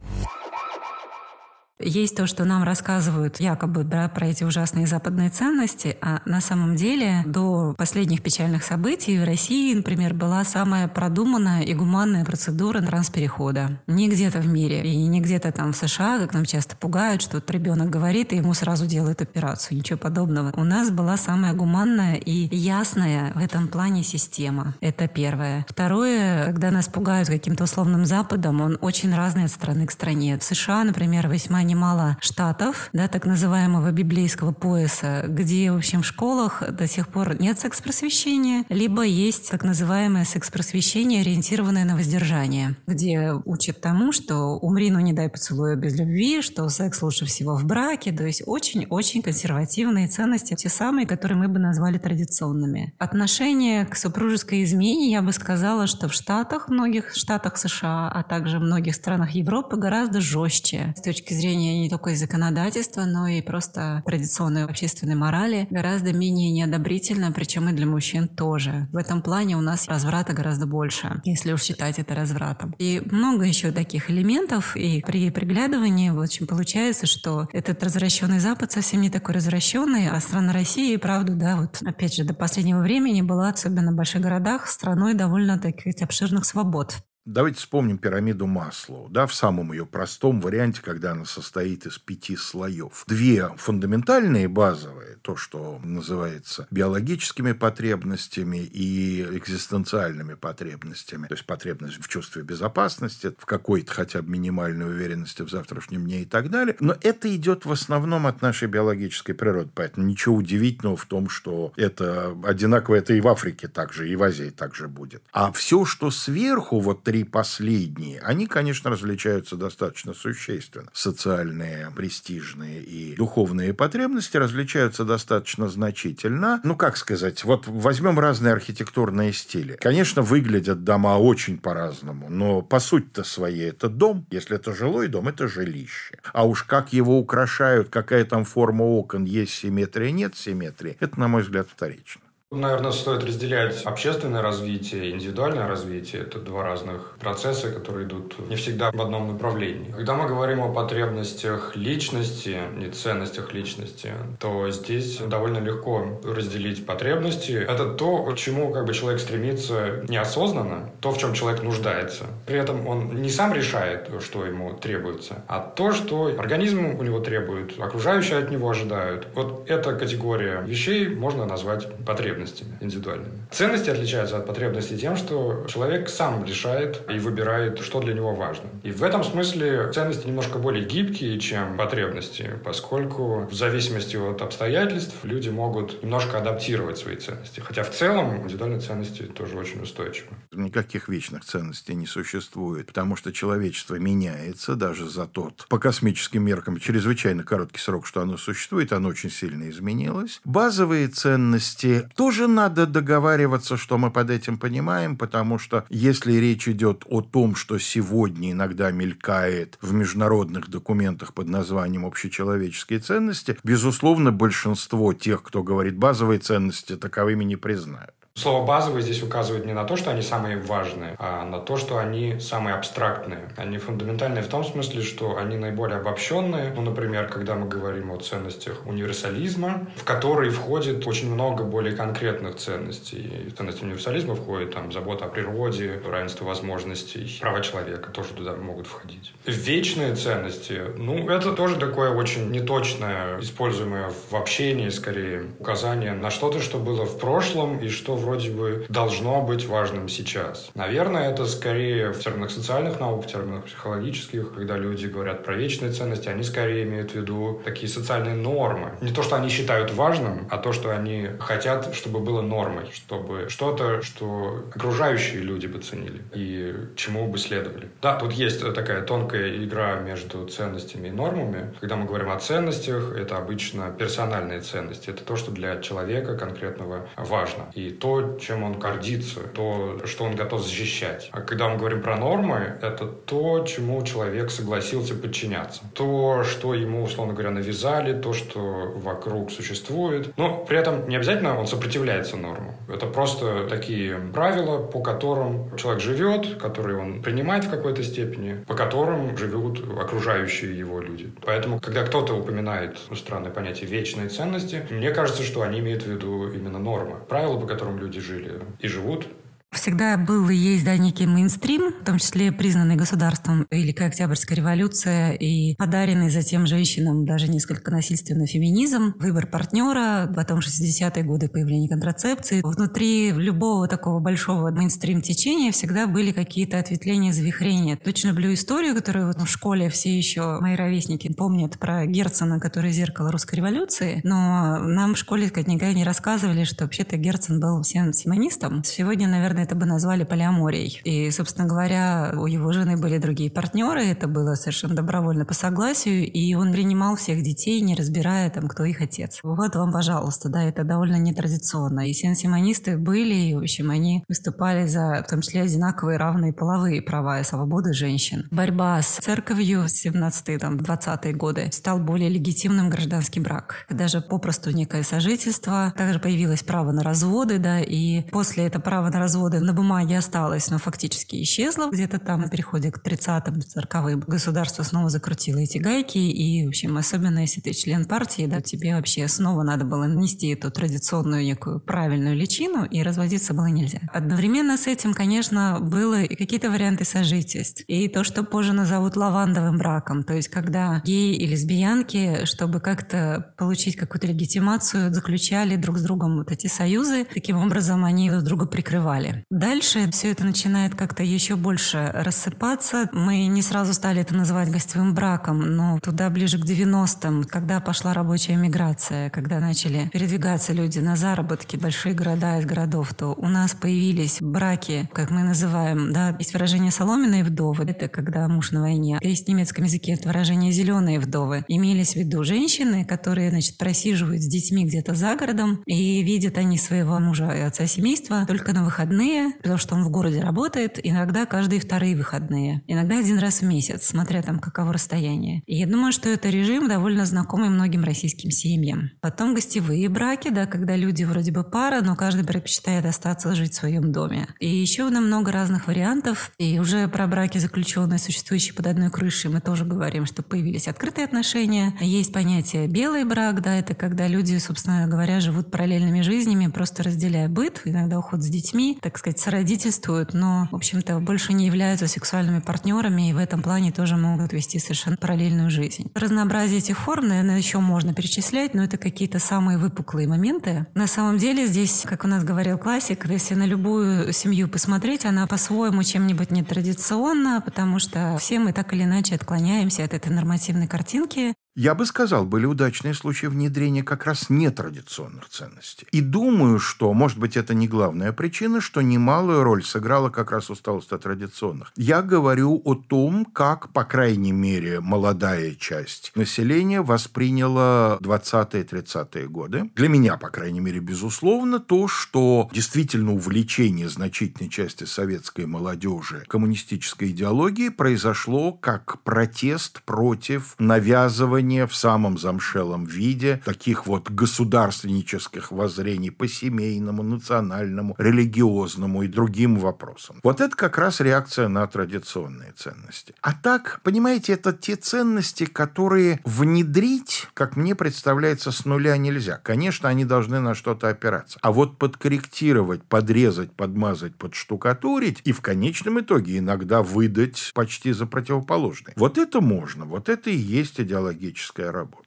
[1.81, 6.77] Есть то, что нам рассказывают якобы да, про эти ужасные западные ценности, а на самом
[6.77, 13.81] деле до последних печальных событий в России, например, была самая продуманная и гуманная процедура трансперехода.
[13.89, 17.39] Не где-то в мире и не где-то там в США, как нам часто пугают, что
[17.39, 19.77] вот ребенок говорит, и ему сразу делают операцию.
[19.77, 20.53] Ничего подобного.
[20.57, 24.75] У нас была самая гуманная и ясная в этом плане система.
[24.81, 25.67] Это первое.
[25.69, 30.39] Второе, когда нас пугают каким-то условным Западом, он очень разный от страны к стране.
[30.39, 36.07] В США, например, весьма немало штатов, да, так называемого библейского пояса, где, в общем, в
[36.07, 43.33] школах до сих пор нет секс-просвещения, либо есть так называемое секс-просвещение, ориентированное на воздержание, где
[43.45, 47.65] учат тому, что умри, но не дай поцелуя без любви, что секс лучше всего в
[47.65, 52.95] браке, то есть очень-очень консервативные ценности, те самые, которые мы бы назвали традиционными.
[52.99, 58.59] Отношение к супружеской измене, я бы сказала, что в Штатах, многих штатах США, а также
[58.59, 63.29] в многих странах Европы гораздо жестче с точки зрения зрения не только и законодательства, но
[63.29, 68.89] и просто традиционной общественной морали гораздо менее неодобрительно, причем и для мужчин тоже.
[68.93, 72.75] В этом плане у нас разврата гораздо больше, если уж считать это развратом.
[72.79, 78.73] И много еще таких элементов, и при приглядывании в общем получается, что этот развращенный Запад
[78.73, 83.23] совсем не такой развращенный, а страна России, правда, да, вот опять же, до последнего времени
[83.23, 86.97] была, особенно в больших городах, страной довольно таких обширных свобод.
[87.27, 92.37] Давайте вспомним пирамиду Маслоу, да, в самом ее простом варианте, когда она состоит из пяти
[92.37, 93.05] слоев.
[93.07, 102.09] Две фундаментальные базовые, то, что называется биологическими потребностями и экзистенциальными потребностями, то есть потребность в
[102.09, 106.77] чувстве безопасности, в какой-то хотя бы минимальной уверенности в завтрашнем дне и так далее.
[106.81, 111.73] Но это идет в основном от нашей биологической природы, поэтому ничего удивительного в том, что
[111.77, 115.23] это одинаково, это и в Африке также, и в Азии также будет.
[115.33, 120.91] А все, что сверху, вот три последние, они, конечно, различаются достаточно существенно.
[120.93, 126.61] Социальные, престижные и духовные потребности различаются достаточно значительно.
[126.65, 129.79] Ну, как сказать, вот возьмем разные архитектурные стили.
[129.81, 134.27] Конечно, выглядят дома очень по-разному, но по сути-то своей это дом.
[134.33, 136.19] Если это жилой дом, это жилище.
[136.33, 141.29] А уж как его украшают, какая там форма окон, есть симметрия, нет симметрии, это, на
[141.29, 142.24] мой взгляд, вторично.
[142.55, 146.23] Наверное, стоит разделять общественное развитие и индивидуальное развитие.
[146.23, 149.91] Это два разных процесса, которые идут не всегда в одном направлении.
[149.91, 157.53] Когда мы говорим о потребностях личности и ценностях личности, то здесь довольно легко разделить потребности.
[157.53, 162.25] Это то, к чему как бы человек стремится неосознанно, то, в чем человек нуждается.
[162.47, 167.19] При этом он не сам решает, что ему требуется, а то, что организм у него
[167.19, 169.27] требует, окружающие от него ожидают.
[169.35, 173.47] Вот эта категория вещей можно назвать потребностью потребностями индивидуальными.
[173.51, 178.69] Ценности отличаются от потребностей тем, что человек сам решает и выбирает, что для него важно.
[178.83, 185.17] И в этом смысле ценности немножко более гибкие, чем потребности, поскольку в зависимости от обстоятельств
[185.23, 187.61] люди могут немножко адаптировать свои ценности.
[187.61, 190.29] Хотя в целом индивидуальные ценности тоже очень устойчивы.
[190.53, 196.79] Никаких вечных ценностей не существует, потому что человечество меняется даже за тот, по космическим меркам,
[196.79, 200.41] чрезвычайно короткий срок, что оно существует, оно очень сильно изменилось.
[200.45, 207.05] Базовые ценности тоже надо договариваться, что мы под этим понимаем, потому что если речь идет
[207.07, 215.13] о том, что сегодня иногда мелькает в международных документах под названием общечеловеческие ценности, безусловно, большинство
[215.13, 218.15] тех, кто говорит базовые ценности, таковыми не признают.
[218.37, 221.99] Слово «базовый» здесь указывает не на то, что они самые важные, а на то, что
[221.99, 223.49] они самые абстрактные.
[223.57, 226.73] Они фундаментальные в том смысле, что они наиболее обобщенные.
[226.75, 232.57] Ну, например, когда мы говорим о ценностях универсализма, в который входит очень много более конкретных
[232.57, 233.51] ценностей.
[233.53, 238.89] В ценности универсализма входит там забота о природе, равенство возможностей, права человека тоже туда могут
[238.89, 239.33] входить.
[239.47, 246.61] Вечные ценности, ну, это тоже такое очень неточное, используемое в общении, скорее, указание на что-то,
[246.61, 250.71] что было в прошлом и что вроде бы должно быть важным сейчас.
[250.75, 255.93] Наверное, это скорее в терминах социальных наук, в терминах психологических, когда люди говорят про вечные
[255.93, 258.93] ценности, они скорее имеют в виду такие социальные нормы.
[259.01, 263.49] Не то, что они считают важным, а то, что они хотят, чтобы было нормой, чтобы
[263.49, 267.89] что-то, что окружающие люди бы ценили и чему бы следовали.
[268.03, 271.75] Да, тут есть такая тонкая игра между ценностями и нормами.
[271.81, 275.11] Когда мы говорим о ценностях, это обычно персональные ценности.
[275.11, 277.71] Это то, что для человека конкретного важно.
[277.75, 281.29] И то, чем он гордится, то, что он готов защищать.
[281.33, 285.83] А когда мы говорим про нормы, это то, чему человек согласился подчиняться.
[285.95, 290.37] То, что ему, условно говоря, навязали, то, что вокруг существует.
[290.37, 292.75] Но при этом не обязательно он сопротивляется нормам.
[292.89, 298.75] Это просто такие правила, по которым человек живет, которые он принимает в какой-то степени, по
[298.75, 301.33] которым живут окружающие его люди.
[301.45, 306.51] Поэтому, когда кто-то упоминает странное понятие вечные ценности, мне кажется, что они имеют в виду
[306.51, 307.17] именно нормы.
[307.29, 309.27] Правила, по которым люди жили и живут,
[309.75, 315.33] Всегда был и есть, да, некий мейнстрим, в том числе признанный государством Великая Октябрьская революция
[315.33, 322.63] и подаренный затем женщинам даже несколько насильственный феминизм, выбор партнера, потом 60-е годы появление контрацепции.
[322.63, 327.97] Внутри любого такого большого мейнстрим-течения всегда были какие-то ответвления, завихрения.
[327.97, 332.93] Точно люблю историю, которую вот в школе все еще мои ровесники помнят про Герцена, который
[332.93, 338.13] зеркало русской революции, но нам в школе никогда не рассказывали, что вообще-то Герцен был всем
[338.13, 338.83] симонистом.
[338.85, 341.01] Сегодня, наверное, это бы назвали полиаморией.
[341.05, 346.31] И, собственно говоря, у его жены были другие партнеры, это было совершенно добровольно по согласию,
[346.31, 349.41] и он принимал всех детей, не разбирая, там, кто их отец.
[349.43, 352.09] Вот вам, пожалуйста, да, это довольно нетрадиционно.
[352.09, 357.03] И сенсимонисты были, и, в общем, они выступали за, в том числе, одинаковые равные половые
[357.03, 358.47] права и свободы женщин.
[358.51, 363.87] Борьба с церковью в 17-20-е годы стал более легитимным гражданский брак.
[363.91, 365.93] Даже попросту некое сожительство.
[365.97, 370.19] Также появилось право на разводы, да, и после этого права на разводы годы на бумаге
[370.19, 371.91] осталось, но фактически исчезла.
[371.91, 376.19] Где-то там на переходе к 30-м, 40-м государство снова закрутило эти гайки.
[376.19, 380.49] И, в общем, особенно если ты член партии, да, тебе вообще снова надо было нести
[380.49, 384.01] эту традиционную некую правильную личину, и разводиться было нельзя.
[384.13, 387.83] Одновременно с этим, конечно, было и какие-то варианты сожительств.
[387.87, 390.25] И то, что позже назовут лавандовым браком.
[390.25, 396.39] То есть, когда геи и лесбиянки, чтобы как-то получить какую-то легитимацию, заключали друг с другом
[396.39, 397.27] вот эти союзы.
[397.33, 399.44] Таким образом, они друг друга прикрывали.
[399.51, 403.09] Дальше все это начинает как-то еще больше рассыпаться.
[403.13, 408.15] Мы не сразу стали это называть гостевым браком, но туда ближе к 90-м, когда пошла
[408.15, 413.75] рабочая миграция, когда начали передвигаться люди на заработки, большие города из городов, то у нас
[413.75, 419.19] появились браки, как мы называем, да, есть выражение «соломенные вдовы», это когда муж на войне.
[419.23, 421.65] Есть в немецком языке это выражение «зеленые вдовы».
[421.69, 426.79] Имелись в виду женщины, которые, значит, просиживают с детьми где-то за городом, и видят они
[426.79, 430.99] своего мужа и отца семейства только на выходные, выходные, потому что он в городе работает,
[431.03, 435.63] иногда каждые вторые выходные, иногда один раз в месяц, смотря там каково расстояние.
[435.67, 439.11] И я думаю, что это режим довольно знакомый многим российским семьям.
[439.21, 443.77] Потом гостевые браки, да, когда люди вроде бы пара, но каждый предпочитает остаться жить в
[443.77, 444.49] своем доме.
[444.61, 446.51] И еще много разных вариантов.
[446.59, 451.25] И уже про браки, заключенные, существующие под одной крышей, мы тоже говорим, что появились открытые
[451.25, 451.95] отношения.
[452.01, 457.49] Есть понятие белый брак, да, это когда люди, собственно говоря, живут параллельными жизнями, просто разделяя
[457.49, 458.99] быт, иногда уход с детьми.
[459.01, 463.63] Так так сказать, сородительствуют, но, в общем-то, больше не являются сексуальными партнерами и в этом
[463.63, 466.11] плане тоже могут вести совершенно параллельную жизнь.
[466.17, 470.89] Разнообразие этих форм, наверное, еще можно перечислять, но это какие-то самые выпуклые моменты.
[470.95, 475.47] На самом деле здесь, как у нас говорил классик, если на любую семью посмотреть, она
[475.47, 481.55] по-своему чем-нибудь нетрадиционна, потому что все мы так или иначе отклоняемся от этой нормативной картинки.
[481.77, 486.07] Я бы сказал, были удачные случаи внедрения как раз нетрадиционных ценностей.
[486.13, 490.71] И думаю, что, может быть, это не главная причина, что немалую роль сыграла как раз
[490.71, 491.91] усталость от традиционных.
[491.97, 499.91] Я говорю о том, как, по крайней мере, молодая часть населения восприняла 20-30-е годы.
[499.97, 507.31] Для меня, по крайней мере, безусловно, то, что действительно увлечение значительной части советской молодежи коммунистической
[507.31, 516.31] идеологией произошло как протест против навязывания исследования в самом замшелом виде таких вот государственнических воззрений
[516.31, 520.41] по семейному, национальному, религиозному и другим вопросам.
[520.43, 523.35] Вот это как раз реакция на традиционные ценности.
[523.41, 529.61] А так, понимаете, это те ценности, которые внедрить, как мне представляется, с нуля нельзя.
[529.63, 531.59] Конечно, они должны на что-то опираться.
[531.63, 539.15] А вот подкорректировать, подрезать, подмазать, подштукатурить и в конечном итоге иногда выдать почти за противоположное.
[539.17, 542.25] Вот это можно, вот это и есть идеология психологическая работа.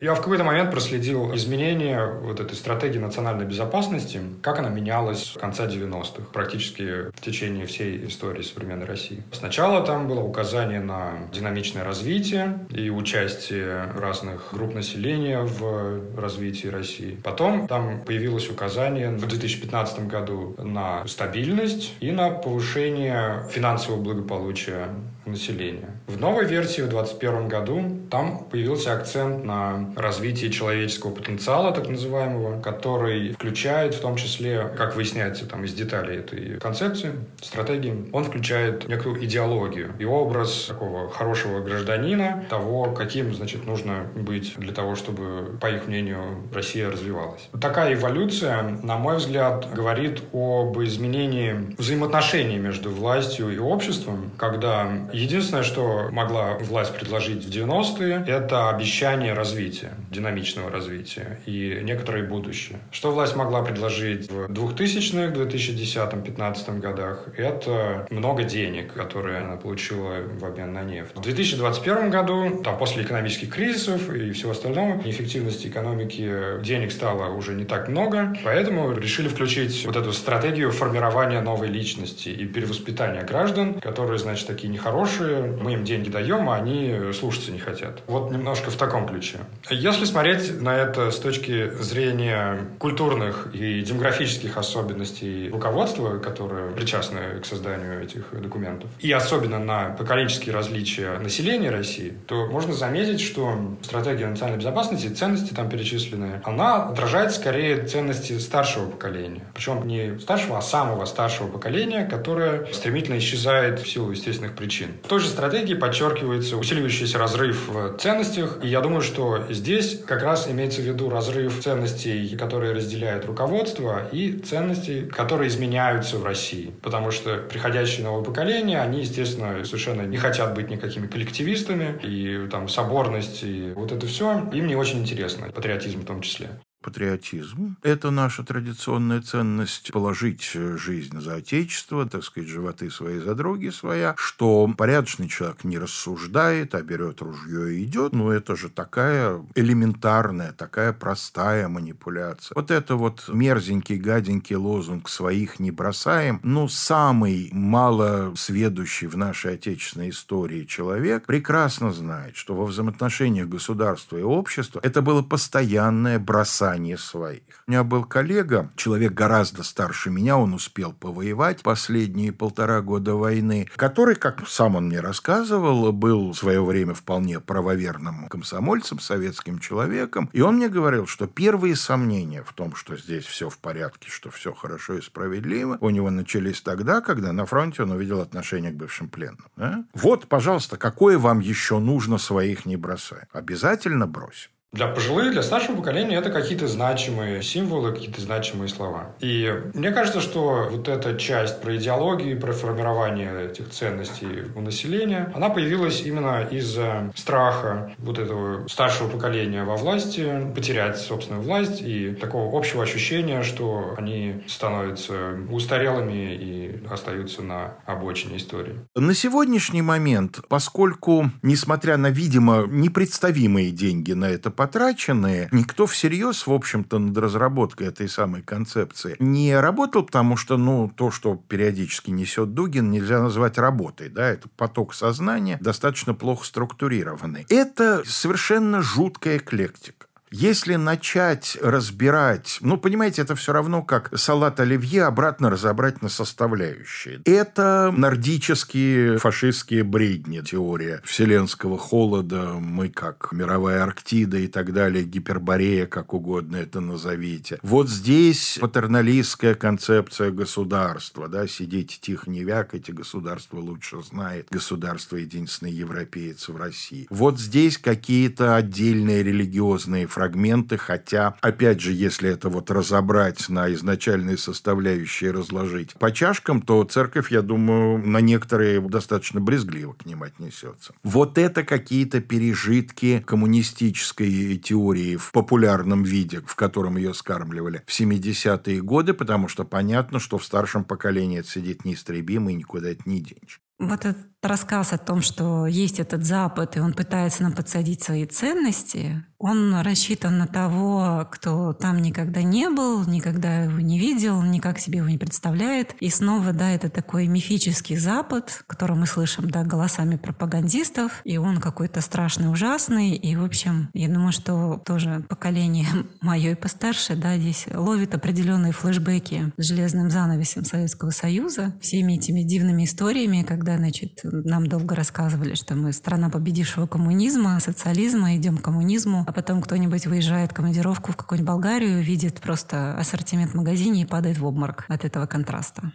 [0.00, 5.40] Я в какой-то момент проследил изменения вот этой стратегии национальной безопасности, как она менялась в
[5.40, 9.24] конце 90-х, практически в течение всей истории современной России.
[9.32, 17.18] Сначала там было указание на динамичное развитие и участие разных групп населения в развитии России.
[17.24, 24.90] Потом там появилось указание в 2015 году на стабильность и на повышение финансового благополучия
[25.30, 25.90] населения.
[26.06, 32.60] В новой версии в 2021 году там появился акцент на развитие человеческого потенциала, так называемого,
[32.60, 38.88] который включает в том числе, как выясняется там из деталей этой концепции, стратегии, он включает
[38.88, 45.58] некую идеологию и образ такого хорошего гражданина, того, каким, значит, нужно быть для того, чтобы,
[45.60, 47.48] по их мнению, Россия развивалась.
[47.60, 55.62] Такая эволюция, на мой взгляд, говорит об изменении взаимоотношений между властью и обществом, когда единственное,
[55.62, 62.78] что могла власть предложить в 90-е, это обещание развития, динамичного развития и некоторое будущее.
[62.90, 70.44] Что власть могла предложить в 2000-х, 2010-2015 годах, это много денег, которые она получила в
[70.44, 71.12] обмен на нефть.
[71.14, 77.54] В 2021 году, там, после экономических кризисов и всего остального, неэффективности экономики денег стало уже
[77.54, 83.80] не так много, поэтому решили включить вот эту стратегию формирования новой личности и перевоспитания граждан,
[83.80, 88.02] которые, значит, такие нехорошие, мы им деньги даем, а они слушаться не хотят.
[88.06, 89.38] Вот немножко в таком ключе.
[89.70, 97.46] Если смотреть на это с точки зрения культурных и демографических особенностей руководства, которые причастны к
[97.46, 104.26] созданию этих документов, и особенно на поколенческие различия населения России, то можно заметить, что стратегия
[104.26, 109.44] национальной безопасности, ценности там перечисленные, она отражает скорее ценности старшего поколения.
[109.54, 114.88] Причем не старшего, а самого старшего поколения, которое стремительно исчезает в силу естественных причин.
[115.02, 120.22] В той же стратегии подчеркивается усиливающийся разрыв в ценностях, и я думаю, что здесь как
[120.22, 126.72] раз имеется в виду разрыв ценностей, которые разделяет руководство, и ценностей, которые изменяются в России.
[126.82, 132.68] Потому что приходящее новое поколение, они, естественно, совершенно не хотят быть никакими коллективистами, и там
[132.68, 136.50] соборность, и вот это все им не очень интересно, патриотизм в том числе
[136.82, 137.76] патриотизм.
[137.82, 144.14] Это наша традиционная ценность положить жизнь за Отечество, так сказать, животы свои за други своя,
[144.16, 148.12] что порядочный человек не рассуждает, а берет ружье и идет.
[148.12, 152.54] Ну, это же такая элементарная, такая простая манипуляция.
[152.54, 159.54] Вот это вот мерзенький, гаденький лозунг «своих не бросаем», ну, самый мало сведущий в нашей
[159.54, 166.67] отечественной истории человек прекрасно знает, что во взаимоотношениях государства и общества это было постоянное бросание
[166.68, 167.42] желание своих.
[167.66, 173.68] У меня был коллега, человек гораздо старше меня, он успел повоевать последние полтора года войны,
[173.76, 180.28] который, как сам он мне рассказывал, был в свое время вполне правоверным комсомольцем, советским человеком.
[180.32, 184.30] И он мне говорил, что первые сомнения в том, что здесь все в порядке, что
[184.30, 188.76] все хорошо и справедливо, у него начались тогда, когда на фронте он увидел отношение к
[188.76, 189.46] бывшим пленным.
[189.56, 189.84] Да?
[189.94, 193.28] Вот, пожалуйста, какое вам еще нужно своих не бросать?
[193.32, 194.50] Обязательно брось.
[194.70, 199.14] Для пожилых, для старшего поколения это какие-то значимые символы, какие-то значимые слова.
[199.18, 205.32] И мне кажется, что вот эта часть про идеологию, про формирование этих ценностей у населения,
[205.34, 212.10] она появилась именно из-за страха вот этого старшего поколения во власти, потерять собственную власть и
[212.10, 218.80] такого общего ощущения, что они становятся устарелыми и остаются на обочине истории.
[218.94, 226.52] На сегодняшний момент, поскольку, несмотря на, видимо, непредставимые деньги на это потраченные, никто всерьез, в
[226.52, 232.54] общем-то, над разработкой этой самой концепции не работал, потому что, ну, то, что периодически несет
[232.54, 237.46] Дугин, нельзя назвать работой, да, это поток сознания, достаточно плохо структурированный.
[237.48, 240.07] Это совершенно жуткая эклектика.
[240.30, 247.20] Если начать разбирать, ну, понимаете, это все равно как салат оливье обратно разобрать на составляющие.
[247.24, 255.86] Это нордические фашистские бредни, теория вселенского холода, мы как мировая Арктида и так далее, гиперборея,
[255.86, 257.58] как угодно это назовите.
[257.62, 265.72] Вот здесь патерналистская концепция государства, да, сидите тихо, не вякайте, государство лучше знает, государство единственный
[265.72, 267.06] европеец в России.
[267.10, 274.36] Вот здесь какие-то отдельные религиозные фрагменты, хотя, опять же, если это вот разобрать на изначальные
[274.36, 280.92] составляющие, разложить по чашкам, то церковь, я думаю, на некоторые достаточно брезгливо к ним отнесется.
[281.04, 288.82] Вот это какие-то пережитки коммунистической теории в популярном виде, в котором ее скармливали в 70-е
[288.82, 293.20] годы, потому что понятно, что в старшем поколении это сидит неистребимо и никуда это не
[293.20, 293.60] денешь.
[293.78, 298.26] Вот этот рассказ о том, что есть этот Запад, и он пытается нам подсадить свои
[298.26, 304.80] ценности, он рассчитан на того, кто там никогда не был, никогда его не видел, никак
[304.80, 305.94] себе его не представляет.
[306.00, 311.60] И снова, да, это такой мифический Запад, который мы слышим, да, голосами пропагандистов, и он
[311.60, 313.12] какой-то страшный, ужасный.
[313.14, 315.86] И, в общем, я думаю, что тоже поколение
[316.20, 322.42] мое и постарше, да, здесь ловит определенные флешбеки с железным занавесем Советского Союза, всеми этими
[322.42, 328.62] дивными историями, когда, значит, нам долго рассказывали, что мы страна победившего коммунизма, социализма, идем к
[328.62, 334.06] коммунизму, а потом кто-нибудь выезжает в командировку в какую-нибудь Болгарию, видит просто ассортимент магазине и
[334.06, 335.92] падает в обморок от этого контраста.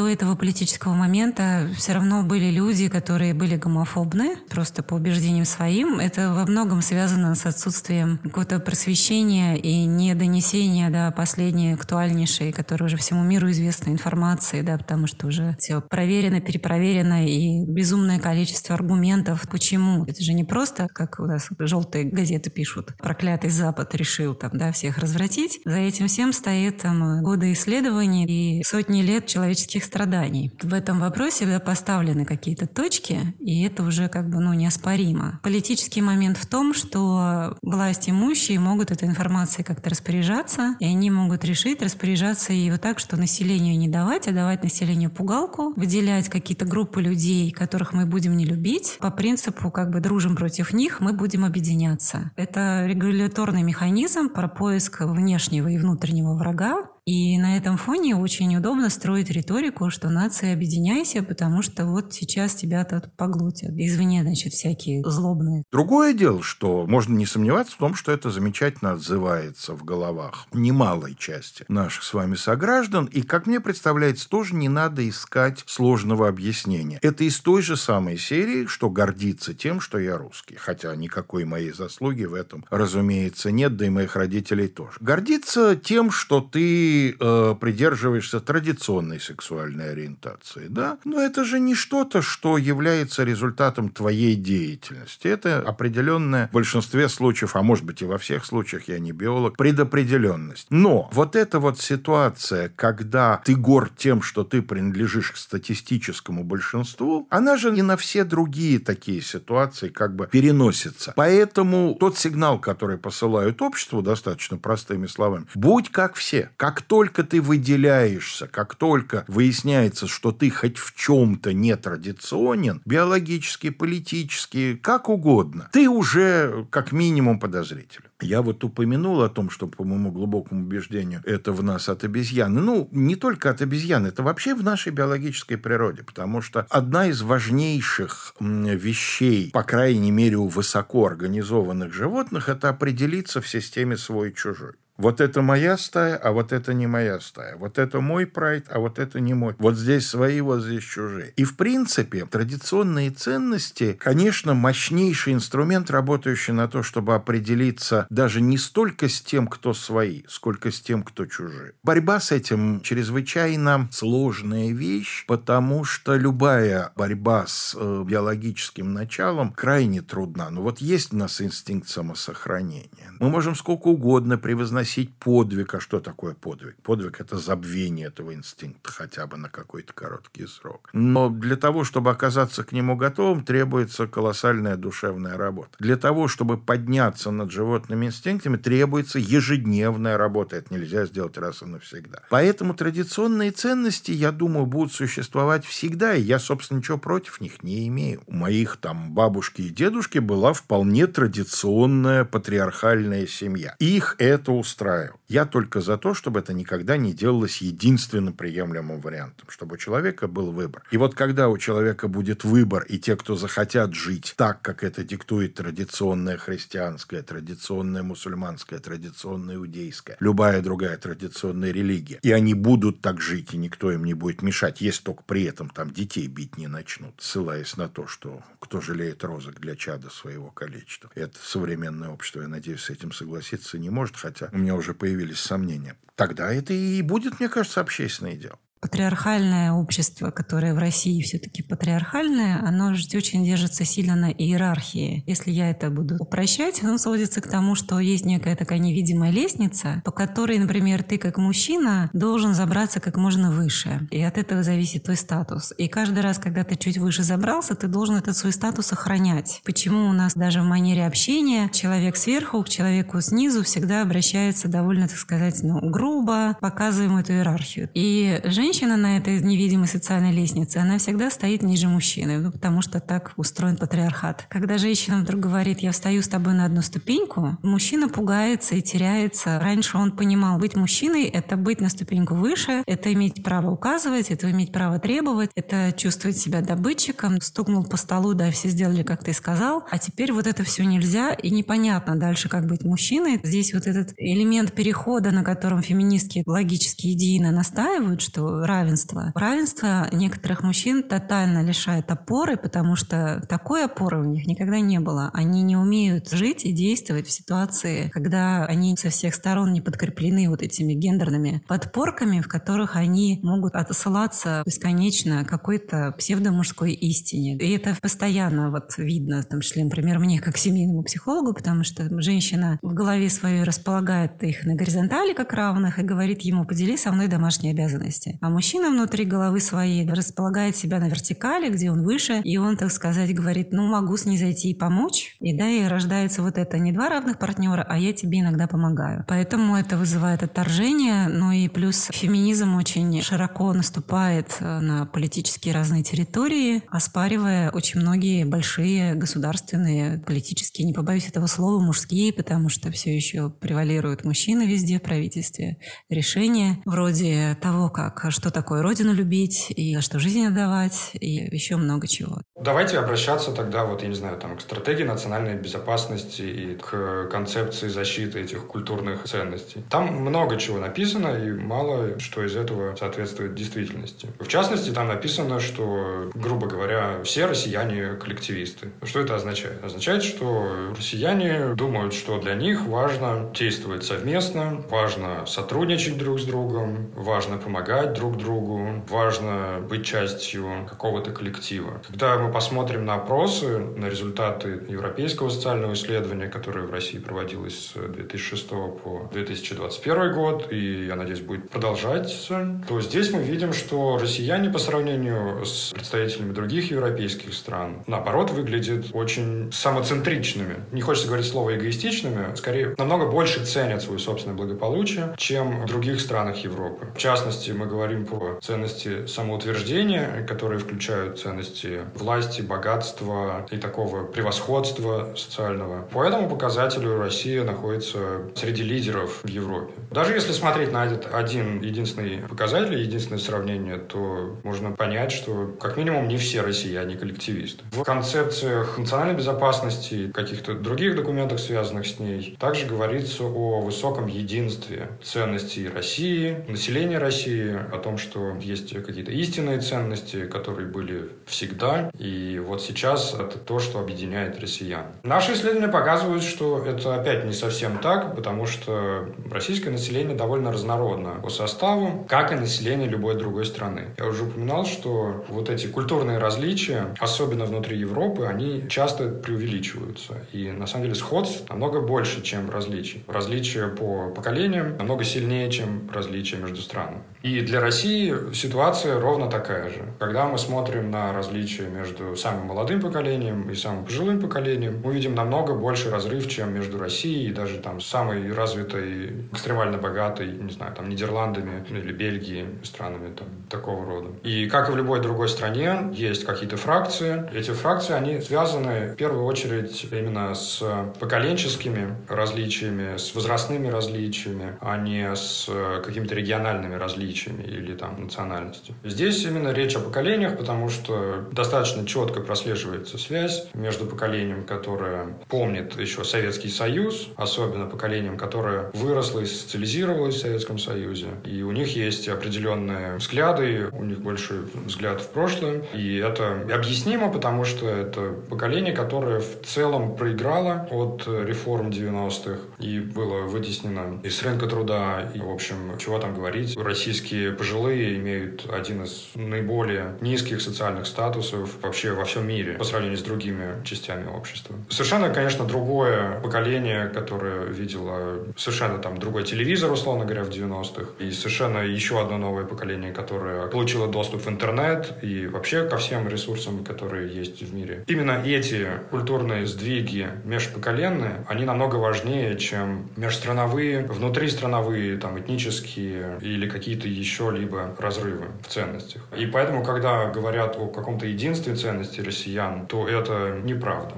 [0.00, 6.00] До этого политического момента все равно были люди, которые были гомофобны, просто по убеждениям своим.
[6.00, 12.96] Это во многом связано с отсутствием какого-то просвещения и недонесения до последней актуальнейшей, которая уже
[12.96, 19.46] всему миру известной информации, да, потому что уже все проверено, перепроверено и безумное количество аргументов.
[19.50, 20.06] Почему?
[20.06, 24.72] Это же не просто, как у нас желтые газеты пишут, проклятый Запад решил там, да,
[24.72, 25.60] всех развратить.
[25.66, 30.52] За этим всем стоит там годы исследований и сотни лет человеческих страданий.
[30.62, 35.40] В этом вопросе да, поставлены какие-то точки, и это уже как бы ну, неоспоримо.
[35.42, 41.44] Политический момент в том, что власть имущие могут этой информацией как-то распоряжаться, и они могут
[41.44, 47.02] решить распоряжаться ее так, что населению не давать, а давать населению пугалку, выделять какие-то группы
[47.02, 51.44] людей, которых мы будем не любить, по принципу как бы дружим против них, мы будем
[51.44, 52.30] объединяться.
[52.36, 58.88] Это регуляторный механизм про поиск внешнего и внутреннего врага, и на этом фоне очень удобно
[58.88, 63.72] строить риторику, что нация объединяйся, потому что вот сейчас тебя тут поглотят.
[63.72, 65.64] Извне, значит, всякие злобные.
[65.72, 71.16] Другое дело, что можно не сомневаться в том, что это замечательно отзывается в головах немалой
[71.16, 73.06] части наших с вами сограждан.
[73.06, 77.00] И, как мне представляется, тоже не надо искать сложного объяснения.
[77.02, 80.54] Это из той же самой серии, что гордиться тем, что я русский.
[80.54, 84.92] Хотя никакой моей заслуги в этом, разумеется, нет, да и моих родителей тоже.
[85.00, 92.22] Гордиться тем, что ты э, придерживаешься традиционной сексуальной ориентации, да, но это же не что-то,
[92.22, 95.28] что является результатом твоей деятельности.
[95.28, 99.56] Это определенная в большинстве случаев, а может быть и во всех случаях, я не биолог,
[99.56, 100.66] предопределенность.
[100.70, 107.26] Но вот эта вот ситуация, когда ты горд тем, что ты принадлежишь к статистическому большинству,
[107.30, 111.12] она же не на все другие такие ситуации как бы переносится.
[111.16, 117.40] Поэтому тот сигнал, который посылают обществу, достаточно простыми словами, будь как все, как только ты
[117.40, 125.88] выделяешься, как только выясняется, что ты хоть в чем-то нетрадиционен, биологически, политически, как угодно, ты
[125.88, 128.10] уже как минимум подозрителен.
[128.20, 132.60] Я вот упомянул о том, что, по моему глубокому убеждению, это в нас от обезьяны.
[132.60, 137.22] Ну, не только от обезьяны, это вообще в нашей биологической природе, потому что одна из
[137.22, 144.74] важнейших вещей, по крайней мере, у высокоорганизованных животных, это определиться в системе свой-чужой.
[145.00, 147.56] Вот это моя стая, а вот это не моя стая.
[147.56, 149.54] Вот это мой прайд, а вот это не мой.
[149.58, 151.32] Вот здесь свои, вот здесь чужие.
[151.36, 158.58] И, в принципе, традиционные ценности, конечно, мощнейший инструмент, работающий на то, чтобы определиться даже не
[158.58, 161.72] столько с тем, кто свои, сколько с тем, кто чужие.
[161.82, 170.02] Борьба с этим чрезвычайно сложная вещь, потому что любая борьба с э, биологическим началом крайне
[170.02, 170.50] трудна.
[170.50, 173.14] Ну вот есть у нас инстинкт самосохранения.
[173.18, 175.74] Мы можем сколько угодно превозносить подвиг.
[175.74, 176.76] А что такое подвиг?
[176.82, 180.90] Подвиг– это забвение этого инстинкта хотя бы на какой-то короткий срок.
[180.92, 185.70] Но для того, чтобы оказаться к нему готовым, требуется колоссальная душевная работа.
[185.78, 190.56] Для того, чтобы подняться над животными инстинктами, требуется ежедневная работа.
[190.56, 192.22] Это нельзя сделать раз и навсегда.
[192.30, 197.88] Поэтому традиционные ценности, я думаю, будут существовать всегда, и я, собственно, ничего против них не
[197.88, 198.22] имею.
[198.26, 203.76] У моих там бабушки и дедушки была вполне традиционная патриархальная семья.
[203.78, 205.18] Их это устраивало.
[205.28, 210.28] Я только за то, чтобы это никогда не делалось единственным приемлемым вариантом, чтобы у человека
[210.28, 210.82] был выбор.
[210.90, 215.02] И вот когда у человека будет выбор, и те, кто захотят жить так, как это
[215.02, 223.20] диктует традиционная христианская, традиционная мусульманская, традиционная иудейская, любая другая традиционная религия, и они будут так
[223.20, 226.68] жить, и никто им не будет мешать, если только при этом там детей бить не
[226.68, 231.10] начнут, ссылаясь на то, что кто жалеет розок для чада своего количества.
[231.14, 235.40] Это современное общество, я надеюсь, с этим согласиться не может, хотя у меня уже появились
[235.40, 241.62] сомнения, тогда это и будет, мне кажется, общественное дело патриархальное общество, которое в России все-таки
[241.62, 245.22] патриархальное, оно очень держится сильно на иерархии.
[245.26, 250.02] Если я это буду упрощать, оно сводится к тому, что есть некая такая невидимая лестница,
[250.04, 254.08] по которой, например, ты как мужчина должен забраться как можно выше.
[254.10, 255.74] И от этого зависит твой статус.
[255.76, 259.60] И каждый раз, когда ты чуть выше забрался, ты должен этот свой статус сохранять.
[259.64, 265.06] Почему у нас даже в манере общения человек сверху к человеку снизу всегда обращается довольно,
[265.06, 267.90] так сказать, ну, грубо, показываем эту иерархию.
[267.94, 272.82] И женщина женщина на этой невидимой социальной лестнице, она всегда стоит ниже мужчины, ну, потому
[272.82, 274.46] что так устроен патриархат.
[274.48, 279.58] Когда женщина вдруг говорит, я встаю с тобой на одну ступеньку, мужчина пугается и теряется.
[279.58, 284.48] Раньше он понимал, быть мужчиной– это быть на ступеньку выше, это иметь право указывать, это
[284.52, 287.40] иметь право требовать, это чувствовать себя добытчиком.
[287.40, 289.84] Стукнул по столу, да, все сделали, как ты сказал.
[289.90, 293.40] А теперь вот это все нельзя, и непонятно дальше, как быть мужчиной.
[293.42, 299.32] Здесь вот этот элемент перехода, на котором феминистки логически идейно настаивают, что равенства.
[299.34, 305.30] Равенство некоторых мужчин тотально лишает опоры, потому что такой опоры у них никогда не было.
[305.32, 310.48] Они не умеют жить и действовать в ситуации, когда они со всех сторон не подкреплены
[310.48, 317.56] вот этими гендерными подпорками, в которых они могут отсылаться бесконечно какой-то псевдомужской истине.
[317.56, 322.08] И это постоянно вот видно, в том числе, например, мне как семейному психологу, потому что
[322.20, 327.12] женщина в голове своей располагает их на горизонтали как равных и говорит ему, подели со
[327.12, 328.38] мной домашние обязанности.
[328.40, 332.90] А мужчина внутри головы своей располагает себя на вертикали, где он выше, и он, так
[332.90, 335.36] сказать, говорит, ну, могу снизойти и помочь.
[335.40, 339.24] И да, и рождается вот это не два равных партнера, а я тебе иногда помогаю.
[339.28, 346.02] Поэтому это вызывает отторжение, ну и плюс феминизм очень широко наступает э, на политические разные
[346.02, 353.14] территории, оспаривая очень многие большие государственные, политические, не побоюсь этого слова, мужские, потому что все
[353.14, 355.78] еще превалируют мужчины везде в правительстве.
[356.08, 362.08] Решения вроде того, как что такое родину любить, и что жизнь отдавать, и еще много
[362.08, 362.38] чего.
[362.58, 367.88] Давайте обращаться тогда, вот, я не знаю, там, к стратегии национальной безопасности и к концепции
[367.88, 369.82] защиты этих культурных ценностей.
[369.90, 374.28] Там много чего написано, и мало что из этого соответствует действительности.
[374.38, 378.88] В частности, там написано, что, грубо говоря, все россияне коллективисты.
[379.02, 379.84] Что это означает?
[379.84, 387.10] Означает, что россияне думают, что для них важно действовать совместно, важно сотрудничать друг с другом,
[387.14, 392.00] важно помогать друг друг другу, важно быть частью какого-то коллектива.
[392.06, 397.94] Когда мы посмотрим на опросы, на результаты Европейского социального исследования, которое в России проводилось с
[397.94, 404.70] 2006 по 2021 год, и, я надеюсь, будет продолжаться, то здесь мы видим, что россияне
[404.70, 410.76] по сравнению с представителями других европейских стран, наоборот, выглядят очень самоцентричными.
[410.92, 416.20] Не хочется говорить слово эгоистичными, скорее, намного больше ценят свое собственное благополучие, чем в других
[416.20, 417.06] странах Европы.
[417.14, 425.34] В частности, мы говорим про ценности самоутверждения, которые включают ценности власти, богатства и такого превосходства
[425.36, 426.02] социального.
[426.02, 428.18] По этому показателю Россия находится
[428.54, 429.92] среди лидеров в Европе.
[430.10, 435.96] Даже если смотреть на этот один единственный показатель, единственное сравнение, то можно понять, что как
[435.96, 437.84] минимум не все россияне коллективисты.
[437.92, 445.08] В концепциях национальной безопасности, каких-то других документах, связанных с ней, также говорится о высоком единстве
[445.22, 452.82] ценностей России, населения России, том, что есть какие-то истинные ценности, которые были всегда, и вот
[452.82, 455.06] сейчас это то, что объединяет россиян.
[455.22, 461.40] Наши исследования показывают, что это опять не совсем так, потому что российское население довольно разнородно
[461.42, 464.08] по составу, как и население любой другой страны.
[464.18, 470.34] Я уже упоминал, что вот эти культурные различия, особенно внутри Европы, они часто преувеличиваются.
[470.52, 473.24] И на самом деле сходств намного больше, чем различий.
[473.26, 477.22] Различия по поколениям намного сильнее, чем различия между странами.
[477.42, 480.04] И для России ситуация ровно такая же.
[480.20, 485.34] Когда мы смотрим на различия между самым молодым поколением и самым пожилым поколением, мы видим
[485.34, 490.94] намного больше разрыв, чем между Россией и даже там самой развитой, экстремально богатой, не знаю,
[490.94, 494.28] там Нидерландами или Бельгией, странами там, такого рода.
[494.44, 497.44] И как и в любой другой стране, есть какие-то фракции.
[497.52, 500.80] Эти фракции, они связаны в первую очередь именно с
[501.18, 505.68] поколенческими различиями, с возрастными различиями, а не с
[506.04, 508.94] какими-то региональными различиями или там национальностью.
[509.04, 515.98] Здесь именно речь о поколениях, потому что достаточно четко прослеживается связь между поколением, которое помнит
[515.98, 521.28] еще Советский Союз, особенно поколением, которое выросло и социализировалось в Советском Союзе.
[521.44, 525.82] И у них есть определенные взгляды, у них больше взгляд в прошлое.
[525.94, 533.00] И это объяснимо, потому что это поколение, которое в целом проиграло от реформ 90-х и
[533.00, 535.30] было вытеснено из рынка труда.
[535.34, 541.76] И, в общем, чего там говорить, российские пожилые имеют один из наиболее низких социальных статусов
[541.82, 544.74] вообще во всем мире по сравнению с другими частями общества.
[544.88, 551.30] Совершенно, конечно, другое поколение, которое видело совершенно там другой телевизор, условно говоря, в 90-х, и
[551.30, 556.82] совершенно еще одно новое поколение, которое получило доступ в интернет и вообще ко всем ресурсам,
[556.82, 558.04] которые есть в мире.
[558.08, 567.06] Именно эти культурные сдвиги межпоколенные, они намного важнее, чем межстрановые, внутристрановые, там, этнические или какие-то
[567.06, 569.22] еще либо разрывы в ценностях.
[569.36, 574.14] И поэтому, когда говорят о каком-то единстве ценностей россиян, то это неправда.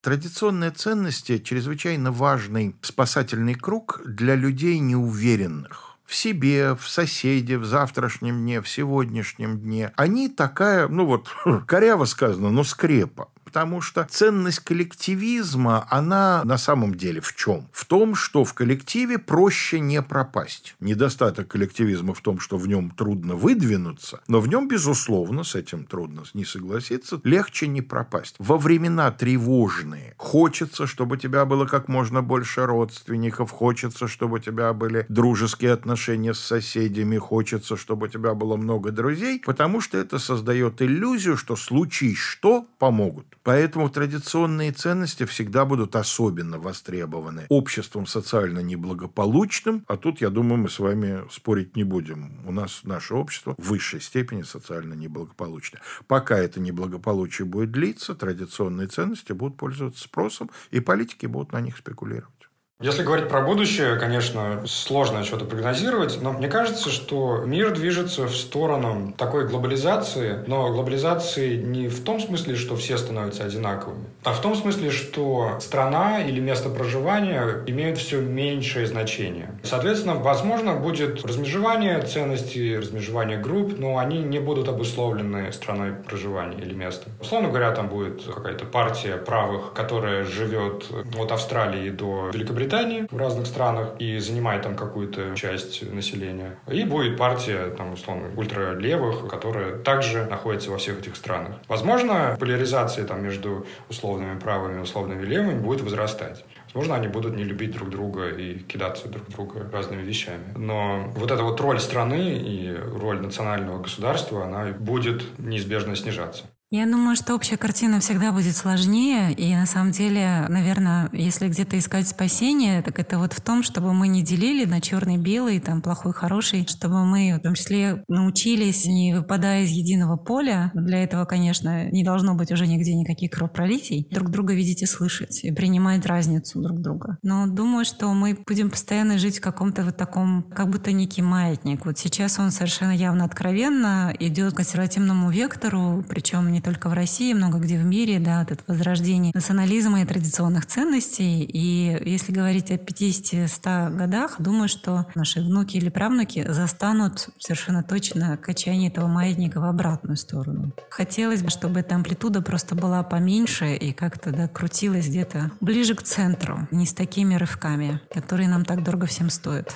[0.00, 8.40] Традиционные ценности– чрезвычайно важный спасательный круг для людей неуверенных в себе, в соседе, в завтрашнем
[8.40, 9.92] дне, в сегодняшнем дне.
[9.96, 11.28] Они такая, ну вот,
[11.66, 17.68] коряво сказано, но скрепа потому что ценность коллективизма, она на самом деле в чем?
[17.70, 20.74] В том, что в коллективе проще не пропасть.
[20.80, 25.84] Недостаток коллективизма в том, что в нем трудно выдвинуться, но в нем, безусловно, с этим
[25.84, 28.36] трудно не согласиться, легче не пропасть.
[28.38, 34.38] Во времена тревожные хочется, чтобы у тебя было как можно больше родственников, хочется, чтобы у
[34.38, 39.98] тебя были дружеские отношения с соседями, хочется, чтобы у тебя было много друзей, потому что
[39.98, 43.26] это создает иллюзию, что случись что, помогут.
[43.42, 49.84] Поэтому традиционные ценности всегда будут особенно востребованы обществом социально неблагополучным.
[49.88, 52.40] А тут, я думаю, мы с вами спорить не будем.
[52.46, 55.82] У нас наше общество в высшей степени социально неблагополучное.
[56.06, 61.76] Пока это неблагополучие будет длиться, традиционные ценности будут пользоваться спросом, и политики будут на них
[61.76, 62.41] спекулировать.
[62.82, 68.34] Если говорить про будущее, конечно, сложно что-то прогнозировать, но мне кажется, что мир движется в
[68.34, 74.40] сторону такой глобализации, но глобализации не в том смысле, что все становятся одинаковыми, а в
[74.40, 79.50] том смысле, что страна или место проживания имеют все меньшее значение.
[79.62, 86.74] Соответственно, возможно, будет размежевание ценностей, размежевание групп, но они не будут обусловлены страной проживания или
[86.74, 87.12] местом.
[87.20, 93.16] Условно говоря, там будет какая-то партия правых, которая живет от Австралии до Великобритании, Великобритании в
[93.16, 96.58] разных странах и занимает там какую-то часть населения.
[96.70, 101.56] И будет партия, там, условно, ультралевых, которая также находится во всех этих странах.
[101.68, 106.44] Возможно, поляризация там между условными правыми и условными левыми будет возрастать.
[106.66, 110.54] Возможно, они будут не любить друг друга и кидаться друг друга разными вещами.
[110.56, 116.44] Но вот эта вот роль страны и роль национального государства, она будет неизбежно снижаться.
[116.74, 121.78] Я думаю, что общая картина всегда будет сложнее, и на самом деле, наверное, если где-то
[121.78, 125.82] искать спасение, так это вот в том, чтобы мы не делили на черный, белый, там
[125.82, 131.26] плохой, хороший, чтобы мы в том числе научились, не выпадая из единого поля, для этого,
[131.26, 136.06] конечно, не должно быть уже нигде никаких кровопролитий, друг друга видеть и слышать, и принимать
[136.06, 137.18] разницу друг друга.
[137.22, 141.84] Но думаю, что мы будем постоянно жить в каком-то вот таком, как будто некий маятник.
[141.84, 147.32] Вот сейчас он совершенно явно откровенно идет к консервативному вектору, причем не только в России,
[147.32, 151.42] много где в мире, да, вот это возрождение национализма и традиционных ценностей.
[151.42, 158.36] И если говорить о 50-100 годах, думаю, что наши внуки или правнуки застанут совершенно точно
[158.36, 160.72] качание этого маятника в обратную сторону.
[160.90, 166.02] Хотелось бы, чтобы эта амплитуда просто была поменьше и как-то да, крутилась где-то ближе к
[166.02, 169.74] центру, не с такими рывками, которые нам так дорого всем стоят.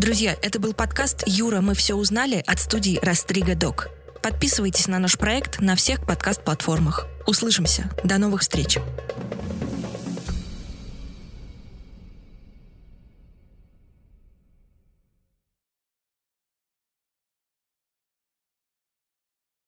[0.00, 3.90] Друзья, это был подкаст «Юра, мы все узнали» от студии «Растрига Док».
[4.22, 7.06] Подписывайтесь на наш проект на всех подкаст-платформах.
[7.26, 7.90] Услышимся.
[8.04, 8.78] До новых встреч.